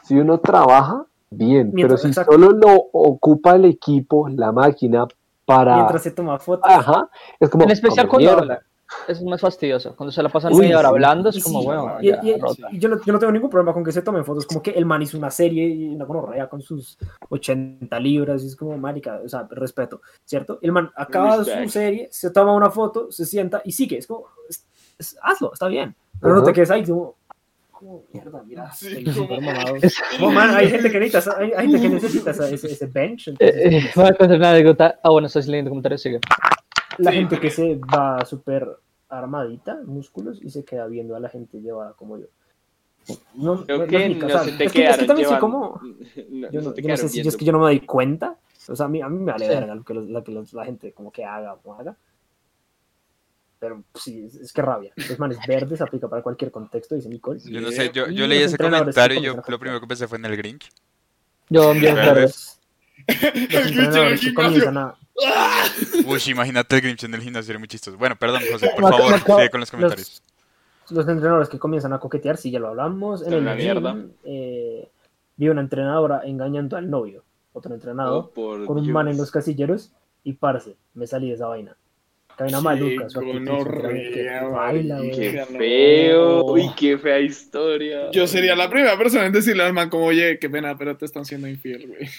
[0.04, 2.34] si uno trabaja, bien, Mientras- pero si exacto.
[2.34, 5.08] solo lo ocupa el equipo, la máquina,
[5.46, 5.76] para...
[5.76, 7.10] mientras se toma fotos, Ajá,
[7.40, 7.64] es como...
[7.64, 8.62] En especial cuando habla.
[9.08, 9.96] es más fastidioso.
[9.96, 12.38] Cuando se la pasan Uy, media hora hablando, es como, sí, bueno, y- ya, y-
[12.38, 12.68] rota.
[12.72, 14.72] y yo, no, yo no tengo ningún problema con que se tomen fotos, como que
[14.72, 16.98] el man hizo una serie y una gonorrea con sus
[17.30, 20.60] 80 libras, y es como, marica, o sea, respeto, ¿cierto?
[20.62, 24.26] El man acaba su serie, se toma una foto, se sienta y sigue, es como,
[24.50, 24.66] es-
[25.00, 27.16] es- hazlo, está bien, pero no te quedes ahí como,
[27.82, 29.38] como, mierda, mira, Sí, como-
[30.20, 33.34] No, man, hay gente que necesita, hay, hay gente que necesita ese, ese bench, Eh,
[33.40, 35.00] entonces, eh, contar una anécdota.
[35.04, 36.20] Ah, bueno, estoy leyendo comentarios, sigue.
[37.00, 38.68] la sí, gente que se va súper
[39.10, 42.28] armadita, músculos, y se queda viendo a la gente llevada como yo.
[43.34, 45.28] No, Creo no- que no, no o sea, se te es que, es que también
[45.28, 45.40] soy llevando.
[45.40, 45.82] como,
[46.30, 48.38] No, yo no, te yo sé si es que yo no me doy cuenta,
[48.70, 49.52] o sea, a mí, a mí me vale Sí.
[49.52, 51.98] verga lo que, los- lo que la gente como que haga o haga,
[53.62, 57.08] pero pues, sí, es, es que rabia, los manes verdes aplica para cualquier contexto, dice
[57.10, 57.40] Nicole.
[57.46, 60.08] Yo no sé, yo, yo leí los ese comentario y yo lo primero que pensé
[60.08, 60.68] fue en el Grinch.
[61.50, 62.60] Yo envío Verdes.
[63.08, 63.52] verdes.
[63.54, 64.34] Los El Grinch en el entrenadores que gimnasio.
[64.34, 64.96] comienzan a,
[66.06, 67.98] Uy, imagínate el Grinch en el gimnasio, sería muy chistoso.
[67.98, 70.24] Bueno, perdón, José, por favor, sigue con los comentarios.
[70.90, 73.22] los entrenadores que comienzan a coquetear, sí, ya lo hablamos.
[73.26, 73.96] En el gym, mierda.
[74.24, 74.90] eh,
[75.38, 79.92] vi una entrenadora engañando al novio, otro entrenador, Oh, con un man en los casilleros,
[80.24, 81.76] y parce, me salí de esa vaina.
[82.40, 83.08] Vaina Qué maluca.
[85.16, 88.12] Qué feo, uy, qué fea historia.
[88.12, 91.06] Yo sería la primera persona en decirle al man como, oye, qué pena, pero te
[91.06, 92.10] están siendo infiel, güey.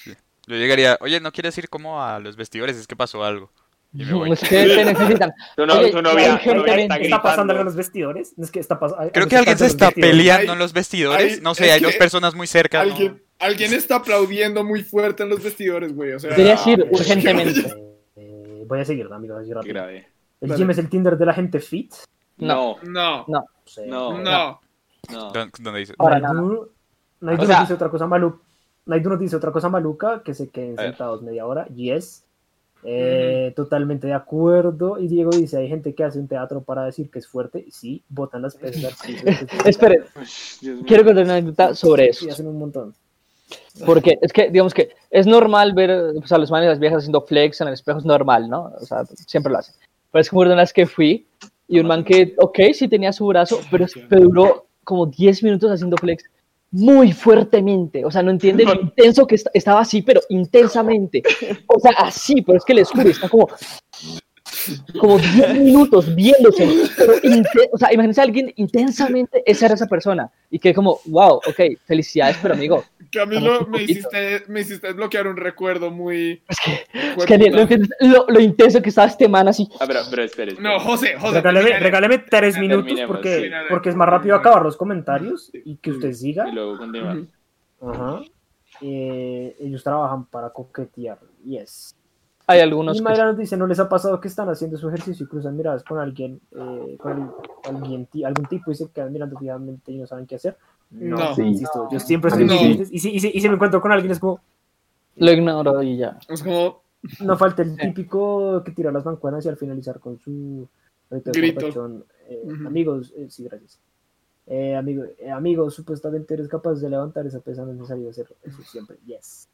[0.47, 2.77] Yo llegaría, oye, ¿no quieres ir como a los vestidores?
[2.77, 3.51] Es que pasó algo.
[3.95, 4.33] Y me voy.
[4.33, 5.33] Es que te necesitan.
[5.57, 7.77] Tu, no, Oye, tu novia, hay gente- tu novia ¿Qué está está pasando en los
[7.77, 8.33] vestidores?
[8.39, 8.81] Es que está
[9.13, 11.35] Creo que alguien se está peleando Hay- en los vestidores.
[11.35, 12.85] hay- No sé, hay que dos personas muy cerca.
[12.85, 12.91] ¿no?
[13.39, 16.13] Alguien, está aplaudiendo muy fuerte en los vestidores, güey.
[16.13, 17.92] O sea, Deberías ir urgentemente.
[18.73, 19.75] Voy a seguir, amigos, así rápido.
[19.75, 20.09] grave.
[20.41, 20.59] El Dale.
[20.59, 21.93] gym es el Tinder de la gente fit.
[22.39, 23.87] No, No, No sé.
[23.87, 24.19] No.
[24.19, 24.61] no.
[25.11, 25.33] no.
[25.33, 25.95] ¿Dó- ¿Dónde dice?
[25.95, 26.71] Para Naidu,
[27.21, 28.39] Naidu O sea- nos dice otra cosa maluca.
[28.87, 31.67] Naidu nos dice otra cosa maluca, que se queden sentados media hora.
[31.69, 32.25] Yes.
[32.85, 34.99] Eh, Totalmente de acuerdo.
[34.99, 37.65] Y Diego dice, hay gente que hace un teatro para decir que es fuerte.
[37.71, 38.99] Sí, botan las pesas.
[39.67, 40.05] Esperen,
[40.87, 42.25] quiero contar una anécdota sobre eso.
[42.25, 42.95] Sí, hacen un montón.
[43.87, 47.21] Porque es que, digamos que es normal ver pues, a los manes las viejas haciendo
[47.23, 48.73] flex en el espejo, es normal, ¿no?
[48.81, 49.75] O sea, siempre lo hacen.
[50.11, 51.27] Pero es como una vez que fui
[51.69, 55.71] y un man que, ok, sí tenía su brazo, pero, pero duró como 10 minutos
[55.71, 56.25] haciendo flex
[56.71, 58.05] muy fuertemente.
[58.05, 61.23] O sea, no entiende lo intenso que est- estaba así, pero intensamente.
[61.67, 63.47] O sea, así, pero es que le descubre, está como.
[64.99, 66.67] Como 10 minutos viéndose,
[67.73, 71.79] o sea, imagínense a alguien intensamente, esa era esa persona, y que como, wow, ok,
[71.85, 76.43] felicidades, pero amigo, Camilo, me hiciste, me hiciste desbloquear un recuerdo muy.
[76.49, 76.87] Es que,
[77.19, 79.69] es que no lo, lo intenso que estaba este man así.
[79.81, 80.53] Ah, pero, pero espere.
[80.53, 80.67] espere.
[80.67, 81.35] No, José, José.
[81.35, 83.51] Regáleme, termina- regáleme tres minutos porque, sí.
[83.69, 86.49] porque es más rápido acabar los comentarios y que usted siga.
[86.49, 87.19] Y luego continuar.
[87.83, 88.21] Ajá.
[88.81, 91.19] Eh, ellos trabajan para coquetear.
[91.45, 91.95] Yes.
[92.47, 94.89] Hay algunos Y que Mayra nos dice, ¿no les ha pasado que están haciendo su
[94.89, 97.29] ejercicio y cruzan miradas con alguien, eh, con el-
[97.77, 100.57] alguien algún tipo y se quedan mirando fijamente y no saben qué hacer?
[100.91, 101.35] No, No.
[101.35, 101.43] Sí.
[101.43, 102.55] insisto, yo siempre estoy No.
[102.55, 104.41] y si, y, si, y si me encuentro con alguien es como,
[105.17, 106.19] lo ignoro y ya.
[106.29, 106.83] Es como.
[107.21, 110.69] no falta el típico que tira las mancuernas y al finalizar con su
[111.11, 112.67] grito eh, Ujú.
[112.67, 113.79] Amigos, eh, sí, gracias.
[114.47, 118.37] Eh, amigo, eh, amigos, supuestamente eres capaz de levantar esa pesa, no es necesario hacerlo.
[118.43, 119.49] Eso siempre, yes.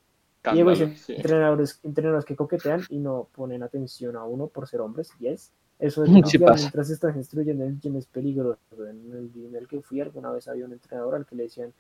[0.55, 1.15] Dice, sí.
[1.15, 5.53] entrenadores, entrenadores que coquetean y no ponen atención a uno por ser hombres, yes.
[5.79, 8.59] Eso de Sí mientras estás instruyendo en el gym es peligroso.
[8.89, 11.43] En el gym en el que fui alguna vez había un entrenador al que le
[11.45, 11.73] decían.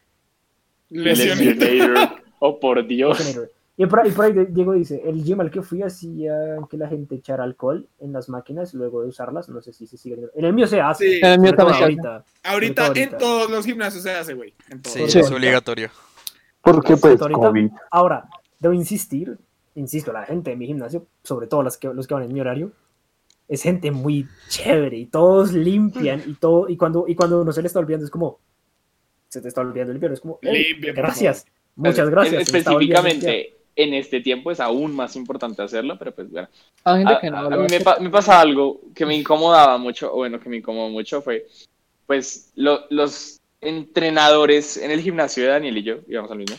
[0.90, 2.10] Lesionator.
[2.40, 3.36] Oh, por Dios.
[3.76, 6.76] Y por, ahí, y por ahí Diego dice, el gym al que fui hacía que
[6.76, 10.14] la gente echara alcohol en las máquinas luego de usarlas, no sé si se sigue
[10.14, 10.32] haciendo.
[10.36, 11.10] En el mío se hace.
[11.14, 11.18] Sí.
[11.20, 12.24] En el mío también se ahorita.
[12.44, 14.54] Ahorita en todos los gimnasios se hace, güey.
[14.84, 15.18] Sí, Sí.
[15.18, 15.90] es obligatorio.
[16.60, 17.70] Porque pues Ahorita- COVID.
[17.90, 18.28] Ahora,
[18.58, 19.38] debo insistir,
[19.74, 22.40] insisto, la gente de mi gimnasio, sobre todo las que, los que van en mi
[22.40, 22.72] horario,
[23.48, 27.62] es gente muy chévere y todos limpian y todo, y cuando, y cuando uno se
[27.62, 28.38] le está olvidando es como,
[29.28, 31.46] se te está olvidando limpiar, es como, "Ey, Limpia, gracias,
[31.76, 32.44] muchas gracias.
[32.46, 33.30] se me está olvidando limpiar".
[33.34, 36.48] Específicamente en este tiempo es aún más importante hacerlo, pero pues bueno.
[36.84, 39.78] Gente A, que no a- a mí me, pa- me pasa algo que me incomodaba
[39.78, 41.46] mucho, o bueno, que me incomodó mucho fue,
[42.06, 46.56] pues, lo- los entrenadores en el gimnasio de Daniel y yo, digamos al mismo,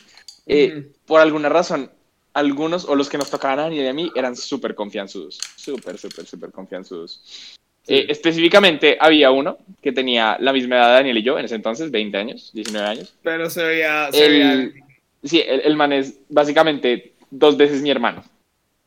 [0.49, 1.91] eh, por alguna razón,
[2.33, 5.97] algunos, o los que nos tocaban a Daniel y a mí, eran súper confianzudos, súper,
[5.97, 7.57] súper, súper confianzudos.
[7.87, 11.55] Eh, específicamente había uno que tenía la misma edad de Daniel y yo, en ese
[11.55, 13.13] entonces, 20 años, 19 años.
[13.23, 14.11] Pero se veía.
[14.11, 14.73] Se veía El,
[15.23, 18.23] sí, el, el man es básicamente dos veces mi hermano.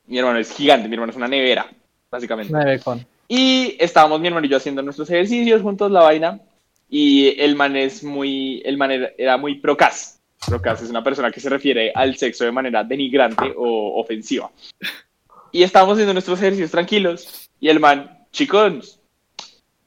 [0.07, 1.71] Mi hermano es gigante, mi hermano es una nevera,
[2.11, 2.53] básicamente.
[2.53, 3.05] Me ve con.
[3.29, 6.41] Y estábamos mi hermano y yo haciendo nuestros ejercicios juntos, la vaina.
[6.89, 10.21] Y el man es muy, el man era, era muy procas.
[10.47, 14.51] Procas es una persona que se refiere al sexo de manera denigrante o ofensiva.
[15.53, 17.49] Y estábamos haciendo nuestros ejercicios tranquilos.
[17.61, 18.99] Y el man, chicos,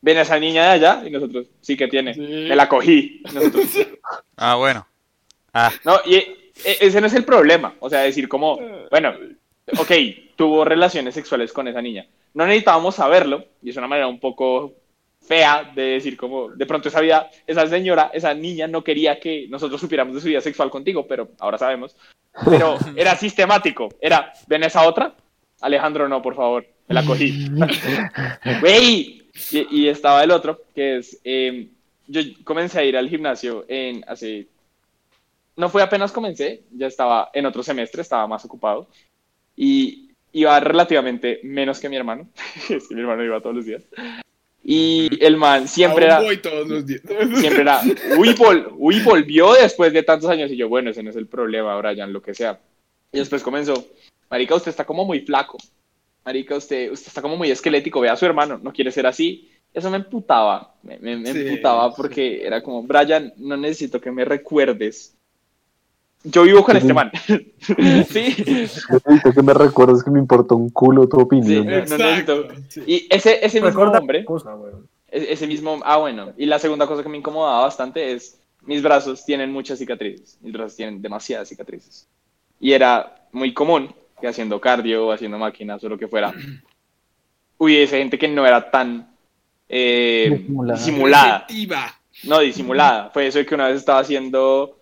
[0.01, 2.22] ven a esa niña de allá y nosotros, sí que tiene, Sí.
[2.22, 3.22] me la cogí.
[3.34, 3.66] Nosotros,
[4.38, 4.86] Ah, bueno.
[5.53, 8.60] Ah, no, y e- e- ese no es el problema, o sea, decir como,
[8.91, 9.14] bueno,
[9.78, 9.91] ok,
[10.36, 12.06] tuvo relaciones sexuales con esa niña.
[12.34, 14.74] No necesitábamos saberlo, y es una manera un poco
[15.28, 19.47] fea de decir como, de pronto esa vida, esa señora, esa niña no quería que
[19.49, 21.95] nosotros supiéramos de su vida sexual contigo, pero ahora sabemos.
[22.49, 25.15] Pero era sistemático, era, ven esa otra,
[25.61, 27.47] Alejandro no, por favor, me la cogí.
[28.61, 31.69] Güey, y, y estaba el otro, que es, eh,
[32.07, 34.47] yo comencé a ir al gimnasio en hace,
[35.55, 38.88] no fue apenas comencé, ya estaba en otro semestre, estaba más ocupado,
[39.55, 42.28] y iba relativamente menos que mi hermano,
[42.69, 43.84] es que mi hermano iba todos los días,
[44.68, 47.01] y el man siempre era, voy todos los días.
[47.39, 47.82] siempre era,
[48.18, 51.28] uy, vol- uy, volvió después de tantos años, y yo, bueno, ese no es el
[51.28, 52.59] problema, Brian, lo que sea.
[53.11, 53.86] Y después comenzó,
[54.30, 55.57] marica, usted está como muy flaco,
[56.26, 59.51] marica, usted, usted está como muy esquelético, ve a su hermano, no quiere ser así.
[59.72, 64.09] Eso me emputaba, me, me- me Sí, emputaba porque era como, Brian, no necesito que
[64.09, 65.16] me recuerdes.
[66.26, 67.11] Yo vivo con este man.
[68.09, 68.36] sí,
[69.34, 71.65] que me recuerdes que me importa un culo tu sí, opinión.
[71.65, 72.47] no necesito.
[72.67, 72.84] Sí.
[72.86, 74.88] Y ese, ese mismo Recuerda hombre, cosa, weón.
[75.09, 78.82] e- ese mismo, ah, bueno, y la segunda cosa que me incomodaba bastante es, mis
[78.82, 82.07] brazos tienen muchas cicatrices, mis brazos tienen demasiadas cicatrices.
[82.59, 86.34] Y era muy común que haciendo cardio haciendo máquinas o lo que fuera,
[87.57, 89.09] hubiese gente que no era tan
[89.69, 90.78] eh, Disimulada.
[90.80, 91.36] disimulada.
[91.47, 91.99] Efectiva.
[92.23, 93.09] No, disimulada.
[93.11, 94.78] Fue eso de que una vez estaba haciendo,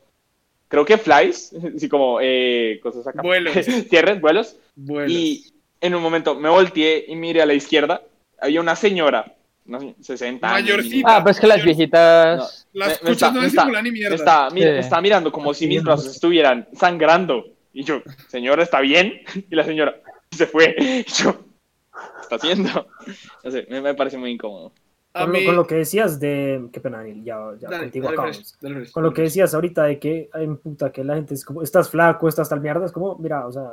[0.73, 3.21] creo que flies, así como eh, cosas acá.
[3.21, 3.53] Vuelos.
[3.89, 4.57] Cierres, vuelos.
[4.75, 5.07] Bueno.
[5.11, 8.01] Y en un momento me volteé y miré a la izquierda.
[8.41, 10.69] Había una señora, no sé, 60 años.
[10.69, 11.15] Mayorcita.
[11.17, 12.67] Ah, pues que las viejitas.
[12.73, 14.15] Las me- me escuchas está- no me está- disimulan ni Me mierda.
[14.15, 14.67] estaba, mi- Sí.
[14.67, 17.45] me estaba mirando como si mis brazos estuvieran sangrando.
[17.71, 19.21] Y yo, señora, ¿está bien?
[19.51, 19.95] Y la señora
[20.31, 20.75] se fue.
[20.79, 22.87] Y yo, ¿qué está haciendo?
[23.43, 24.71] No sé, me, me parece muy incómodo.
[25.13, 26.67] Con, lo, mí- con lo que decías de.
[26.71, 28.37] Qué pena, Daniel, ya, ya Dale, contigo dale, acabamos.
[28.37, 28.91] Fresh, dale, Fresh.
[28.91, 31.89] Con lo que decías ahorita de que hay puta que la gente es como, estás
[31.89, 33.71] flaco, estás tal mierda, es como, mira, o sea,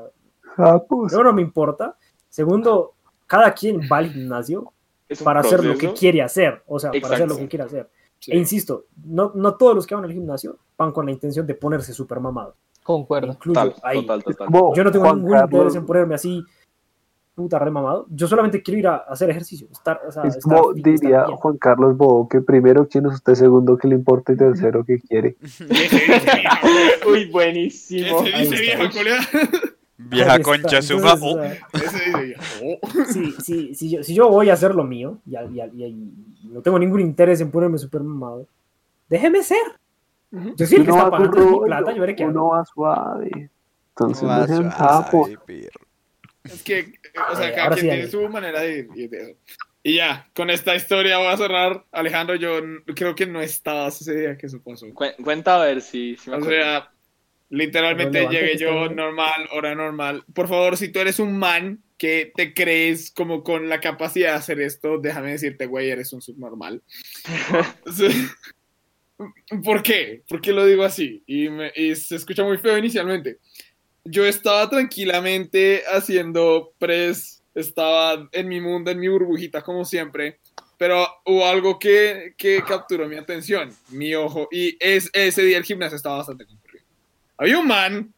[0.59, 1.13] Ah, pues.
[1.13, 1.97] primero no me importa.
[2.29, 2.95] Segundo,
[3.27, 4.73] cada quien va al gimnasio
[5.25, 7.89] para hacer lo que quiere hacer, o sea, para hacer lo que quiere hacer.
[8.19, 8.33] Sí.
[8.33, 11.55] E insisto, no, no todos los que van al gimnasio van con la intención de
[11.55, 12.55] ponerse súper mamados.
[12.83, 13.33] Concuerdo.
[13.33, 14.01] Incluyo Total, ahí.
[14.03, 14.47] total, total.
[14.47, 16.45] Como Yo no tengo Juan ningún Carlos- interés en ponerme así,
[17.41, 18.07] puta remamado.
[18.11, 19.67] Yo solamente quiero ir a hacer ejercicio.
[19.73, 21.37] Estar, o sea, Es estar como fit, estar diría bien.
[21.39, 24.99] Juan Carlos Bobo, que primero quién es usted, segundo que le importa y tercero que
[25.01, 25.37] quiere.
[25.41, 26.21] Dice.
[27.11, 28.21] Uy, buenísimo.
[28.25, 28.61] Ese Ahí dice está.
[28.79, 29.19] vieja colea.
[29.99, 30.83] vieja Ahí concha está.
[30.83, 31.13] suma.
[31.13, 32.43] Entonces, o sea, Ese dice vieja.
[32.63, 32.79] Oh.
[33.09, 35.85] sí, sí, si, yo, si yo voy a hacer lo mío y, y y
[36.43, 38.47] y no tengo ningún interés en ponerme súper mamado,
[39.09, 39.59] déjeme ser.
[40.31, 42.65] Yo soy el que Uno está va pagando mi plata, yo veré qué uno va
[42.65, 43.51] suave.
[43.97, 45.39] Entonces Va no sean suave.
[46.45, 46.93] Es que,
[47.31, 49.37] o sea, cada quien sí, tiene su manera de ir de.
[49.83, 51.85] Y ya, con esta historia voy a cerrar.
[51.93, 52.61] Alejandro, yo
[52.95, 54.87] creo que no estabas ese día que eso pasó.
[54.93, 56.91] Cu- Cuenta a ver si, si me O sea,
[57.49, 60.23] literalmente llegué yo normal, hora normal.
[60.35, 64.37] Por favor, si tú eres un man que te crees como con la capacidad de
[64.39, 66.83] hacer esto, déjame decirte, güey, eres un subnormal.
[69.65, 70.23] ¿Por qué?
[70.29, 71.23] ¿Por qué lo digo así?
[71.27, 73.39] Y, me- y se escucha muy feo inicialmente.
[74.05, 80.39] Yo estaba tranquilamente haciendo press, estaba en mi mundo, en mi burbujita como siempre,
[80.79, 85.65] pero hubo algo que, que capturó mi atención, mi ojo, y es, ese día el
[85.65, 86.85] gimnasio estaba bastante concurrido.
[87.37, 88.15] Había un man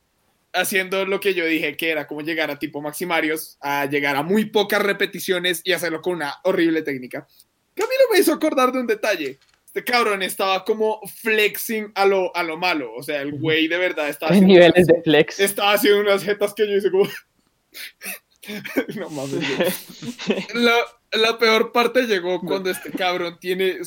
[0.53, 4.23] haciendo lo que yo dije que era como llegar a tipo maximarios, a llegar a
[4.23, 7.27] muy pocas repeticiones y hacerlo con una horrible técnica.
[7.75, 9.39] Que me hizo acordar de un detalle.
[9.75, 12.93] Este cabrón estaba como flexing a lo, a lo malo.
[12.95, 15.41] O sea, el güey de verdad estaba haciendo, niveles de flex.
[15.41, 17.05] estaba haciendo unas jetas que yo hice como...
[18.97, 19.43] no mames.
[20.55, 20.77] La,
[21.13, 23.79] la peor parte llegó cuando este cabrón tiene,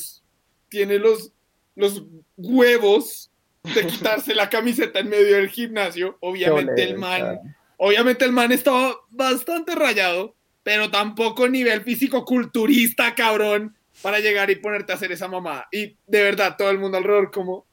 [0.70, 1.32] tiene los,
[1.76, 2.02] los
[2.36, 3.30] huevos
[3.62, 6.18] de quitarse la camiseta en medio del gimnasio.
[6.20, 13.76] Obviamente el man, obviamente el man estaba bastante rayado, pero tampoco nivel físico culturista, cabrón,
[14.06, 15.68] para llegar y ponerte a hacer esa mamada.
[15.72, 17.66] Y de verdad, todo el mundo alrededor como,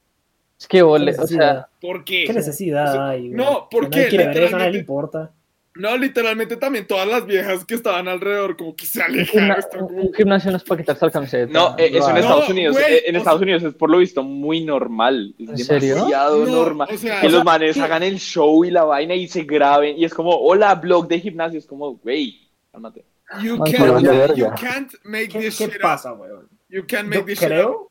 [0.58, 2.24] Es que vole, o sea, ¿por qué?
[2.26, 3.28] ¿Qué necesidad hay?
[3.28, 3.32] güey?
[3.32, 4.08] No, ¿por qué?
[4.08, 5.30] quiere ver eso, Literalmente- le importa.
[5.74, 9.88] No, literalmente también todas las viejas que estaban alrededor como que se un, alejaron.
[9.94, 11.52] un gimnasio no es para quitarse la camiseta.
[11.52, 12.16] No, eh, eso en.
[12.18, 12.76] Estados No, Unidos.
[12.78, 15.34] güey, eh, en o Estados sea- Unidos es por lo visto muy normal.
[15.38, 15.94] Es ¿En serio?
[15.96, 16.88] demasiado No, normal.
[16.92, 17.80] o sea, que o los sea, manes ¿qué?
[17.82, 19.98] hagan el show y la vaina y se graben.
[19.98, 21.58] Y es como, hola, blog de gimnasio.
[21.58, 22.38] Es como, güey,
[22.70, 23.04] cálmate.
[23.40, 25.82] You can't, you can't make ¿Qué, this qué shit up.
[25.82, 26.48] pasa, weón?
[26.68, 27.54] You can't make Yo this shit up.
[27.54, 27.90] creo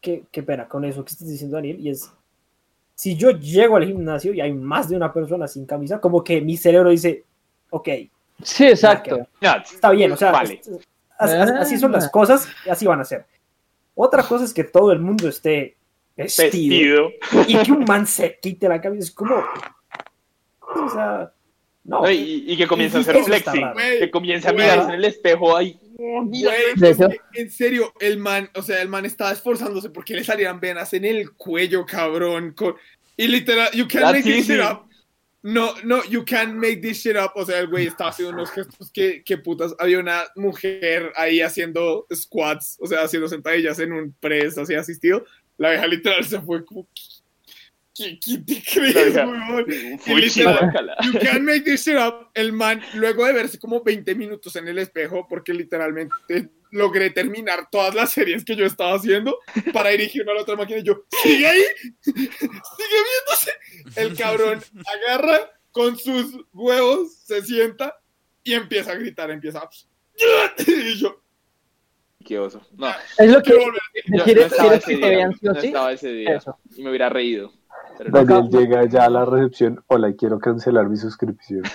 [0.00, 2.10] que, qué pena con eso que estás diciendo, Daniel, y es,
[2.94, 6.40] si yo llego al gimnasio y hay más de una persona sin camisa, como que
[6.40, 7.24] mi cerebro dice,
[7.70, 7.88] ok,
[8.42, 9.28] Sí, exacto.
[9.40, 10.60] No, está bien, o sea, Vale.
[11.18, 13.26] así, así- así son las cosas, y así van a ser.
[13.94, 15.76] Otra cosa es que todo el mundo esté
[16.16, 17.46] vestido, Vestido.
[17.46, 19.04] y que un man se quite la camisa.
[19.04, 19.36] Es como.
[20.60, 21.32] O sea.
[21.84, 22.00] No.
[22.00, 23.62] No, y, y que comience a hacer flexing.
[23.98, 25.78] Que comience a mirarse en el espejo ahí.
[26.34, 30.92] Que, en serio, el man, o sea, el man estaba esforzándose porque le salían venas
[30.94, 32.52] en el cuello, cabrón.
[32.52, 32.74] con-
[33.16, 34.88] y literal, you can't That's make this shit up.
[35.42, 37.32] No, no, you can't make this shit up.
[37.34, 39.74] O sea, el güey estaba haciendo unos gestos que, que putas.
[39.78, 45.24] Había una mujer ahí haciendo squats, o sea, haciendo sentadillas en un press así asistido.
[45.58, 46.88] La vieja literal se fue como.
[47.94, 49.98] ¿Qué, qué te crees, weón?
[50.00, 50.96] Fui literal, chihuahua.
[51.12, 52.28] You can't make this shit up.
[52.34, 56.14] El man, luego de verse como 20 minutos en el espejo, porque literalmente
[56.72, 59.38] logré terminar todas las series que yo estaba haciendo
[59.72, 61.62] para dirigirme a la otra máquina y yo, ¿sigue ahí?
[62.00, 63.52] ¿Sigue viéndose?
[63.94, 64.60] El cabrón
[65.06, 67.96] agarra con sus huevos, se sienta
[68.42, 69.70] y empieza a gritar, empieza a...
[70.66, 71.20] Y yo,
[72.24, 72.66] Qué oso.
[72.76, 72.88] No,
[73.18, 75.16] Es lo que yo ¿Quieres, estaba quieres ese que te día.
[75.16, 75.66] vean sí o No sí?
[75.66, 76.36] estaba ese día.
[76.36, 76.58] Eso.
[76.76, 77.52] Y me hubiera reído.
[77.96, 78.24] Pero no.
[78.24, 79.82] Daniel llega ya a la recepción.
[79.86, 81.62] Hola, quiero cancelar mi suscripción.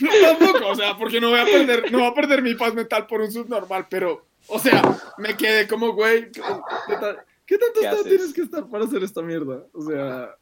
[0.00, 0.08] No,
[0.38, 3.06] tampoco, o sea, porque no voy a perder, no voy a perder mi paz mental
[3.06, 4.80] por un subnormal, pero, o sea,
[5.18, 6.40] me quedé como, güey, ¿qué,
[6.86, 8.04] qué tal- qué tanto ¿Qué estado haces?
[8.16, 9.62] tienes que estar para hacer esta mierda?
[9.74, 10.34] O sea,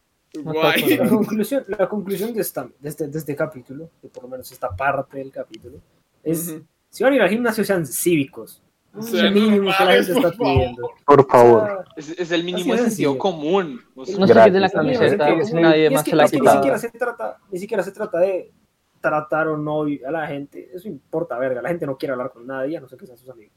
[0.45, 0.97] guay.
[0.99, 4.53] La conclusión, la conclusión de, esta, de, este, de este capítulo, de por lo menos
[4.53, 5.79] esta parte del capítulo,
[6.23, 6.55] es:
[6.91, 8.63] si van a ir al gimnasio, sean cívicos.
[8.99, 10.55] O sea, lo mínimo que la normales, gente está por favor.
[10.57, 10.91] pidiendo.
[11.07, 11.85] Por favor.
[11.97, 13.19] Es, es el mínimo de sentido sencillo.
[13.19, 13.81] común.
[13.95, 16.57] O sea, No se quiten la camiseta, que nadie más se la ha quitado.
[16.57, 18.53] siquiera se trata, ni siquiera se trata de
[19.01, 22.47] tratar o no a la gente, eso importa, verga, la gente no quiere hablar con
[22.47, 23.53] nadie, a no sé qué sean sus amigos.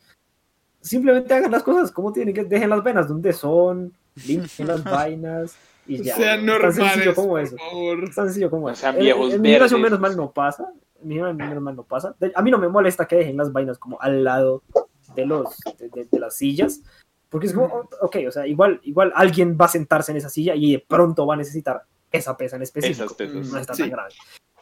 [0.79, 3.93] Simplemente hagan las cosas como tienen que, dejen las venas donde son,
[4.27, 5.55] limpien las vainas
[5.87, 6.15] y ya.
[6.15, 7.57] Sean Es tan sencillo normales, como por eso.
[7.57, 7.99] favor.
[8.15, 8.81] Tan sencillo como eso.
[8.81, 9.71] sean En- viejos en verdes.
[9.73, 10.71] menos mal no pasa,
[11.01, 12.15] en mi menos mal no pasa.
[12.35, 14.61] A mí no me molesta que dejen las vainas como al lado
[15.15, 16.81] de los de, de- de las sillas,
[17.29, 20.29] porque es como, oh, ok, o sea, igual, igual alguien va a sentarse en esa
[20.29, 23.05] silla y de pronto va a necesitar esa pesa en específico.
[23.05, 23.47] Esas pesas.
[23.47, 23.83] No está Sí.
[23.83, 24.13] tan grave,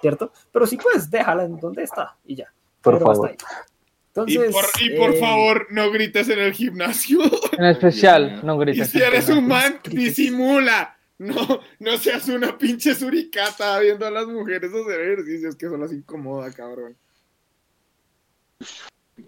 [0.02, 0.32] ¿cierto?
[0.52, 2.54] Pero sí, pues déjala en donde está y ya.
[2.82, 3.30] Por Pero favor.
[3.30, 3.36] ahí.
[4.28, 7.20] Y Entonces, por, y por eh, favor, no grites en el gimnasio.
[7.58, 8.90] En especial, no Y grites.
[8.90, 10.96] si eres un man, disimula.
[11.18, 11.36] No,
[11.80, 16.50] no seas una pinche suricata viendo a las mujeres hacer ejercicios que son las incomoda,
[16.54, 16.96] cabrón.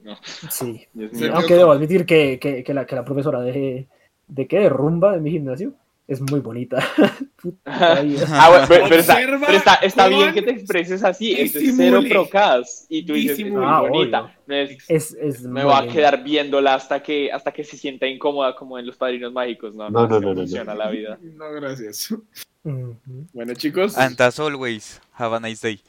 [0.49, 0.85] Sí.
[0.93, 1.33] Dios Sí, mío.
[1.35, 3.87] Aunque debo admitir que, que, que la, que la profesora de,
[4.27, 5.73] de qué, de rumba de mi gimnasio
[6.07, 6.83] es muy bonita.
[7.65, 11.33] Ah, bueno, pero, pero está, pero está, está bien que te expreses así.
[11.33, 12.85] Es cero procas.
[12.89, 13.63] Y tú dices, es muy.
[13.65, 14.21] Ah, bonita.
[14.21, 14.33] obvio.
[14.45, 17.77] No es- Es, es me muy voy a quedar viéndola hasta que, hasta que se
[17.77, 19.73] sienta incómoda como en los padrinos mágicos.
[19.73, 20.79] No, No, no, no, no, funciona no.
[20.79, 21.17] la vida.
[21.21, 22.13] No, gracias.
[22.63, 23.97] Bueno, chicos.
[23.97, 25.81] And as always, have a nice day.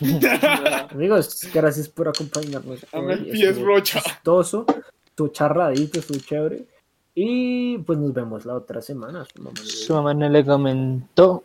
[0.90, 2.86] Amigos, gracias por acompañarnos.
[2.92, 3.30] Dame el hoy.
[3.32, 4.00] pies, Rocha.
[4.00, 4.66] chistoso,
[5.14, 6.66] tu charradito, estuvo chévere.
[7.14, 9.24] Y pues nos vemos la otra semana.
[9.24, 11.44] Su mamá, Su mamá no le comentó.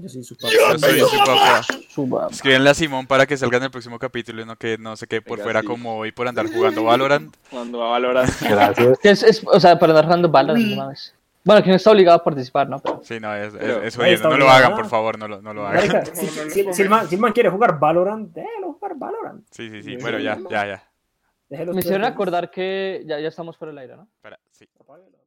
[0.00, 0.52] Yo soy su papá.
[0.52, 1.62] Yo soy su papá.
[1.88, 2.28] Su mamá.
[2.30, 5.06] Escríbenle a Simón para que salga en el próximo capítulo y no que no se
[5.06, 5.66] quede por Venga, fuera sí.
[5.66, 7.34] como hoy por andar jugando Valorant.
[7.50, 8.28] Cuando va a valorar.
[8.40, 8.98] Gracias.
[9.02, 11.13] Es, es, o sea, para andar jugando Valorant, no mames.
[11.44, 12.78] Bueno, que no está obligado a participar, ¿no?
[12.78, 15.52] Pero Sí, no, es, es, Pero- es No lo hagan, por favor, no lo, no
[15.52, 15.76] lo hagan.
[15.76, 19.44] Marica, si, si- si el man, si el man quiere jugar Valorant, déjalo jugar Valorant.
[19.50, 19.96] Sí, sí, sí.
[19.96, 20.88] Bueno, ya, ya, ya.
[21.48, 24.08] Déjelo me hicieron acordar que ya, ya estamos fuera del aire, ¿no?
[24.16, 24.66] Espera, sí.
[24.80, 25.18] Apáguelo.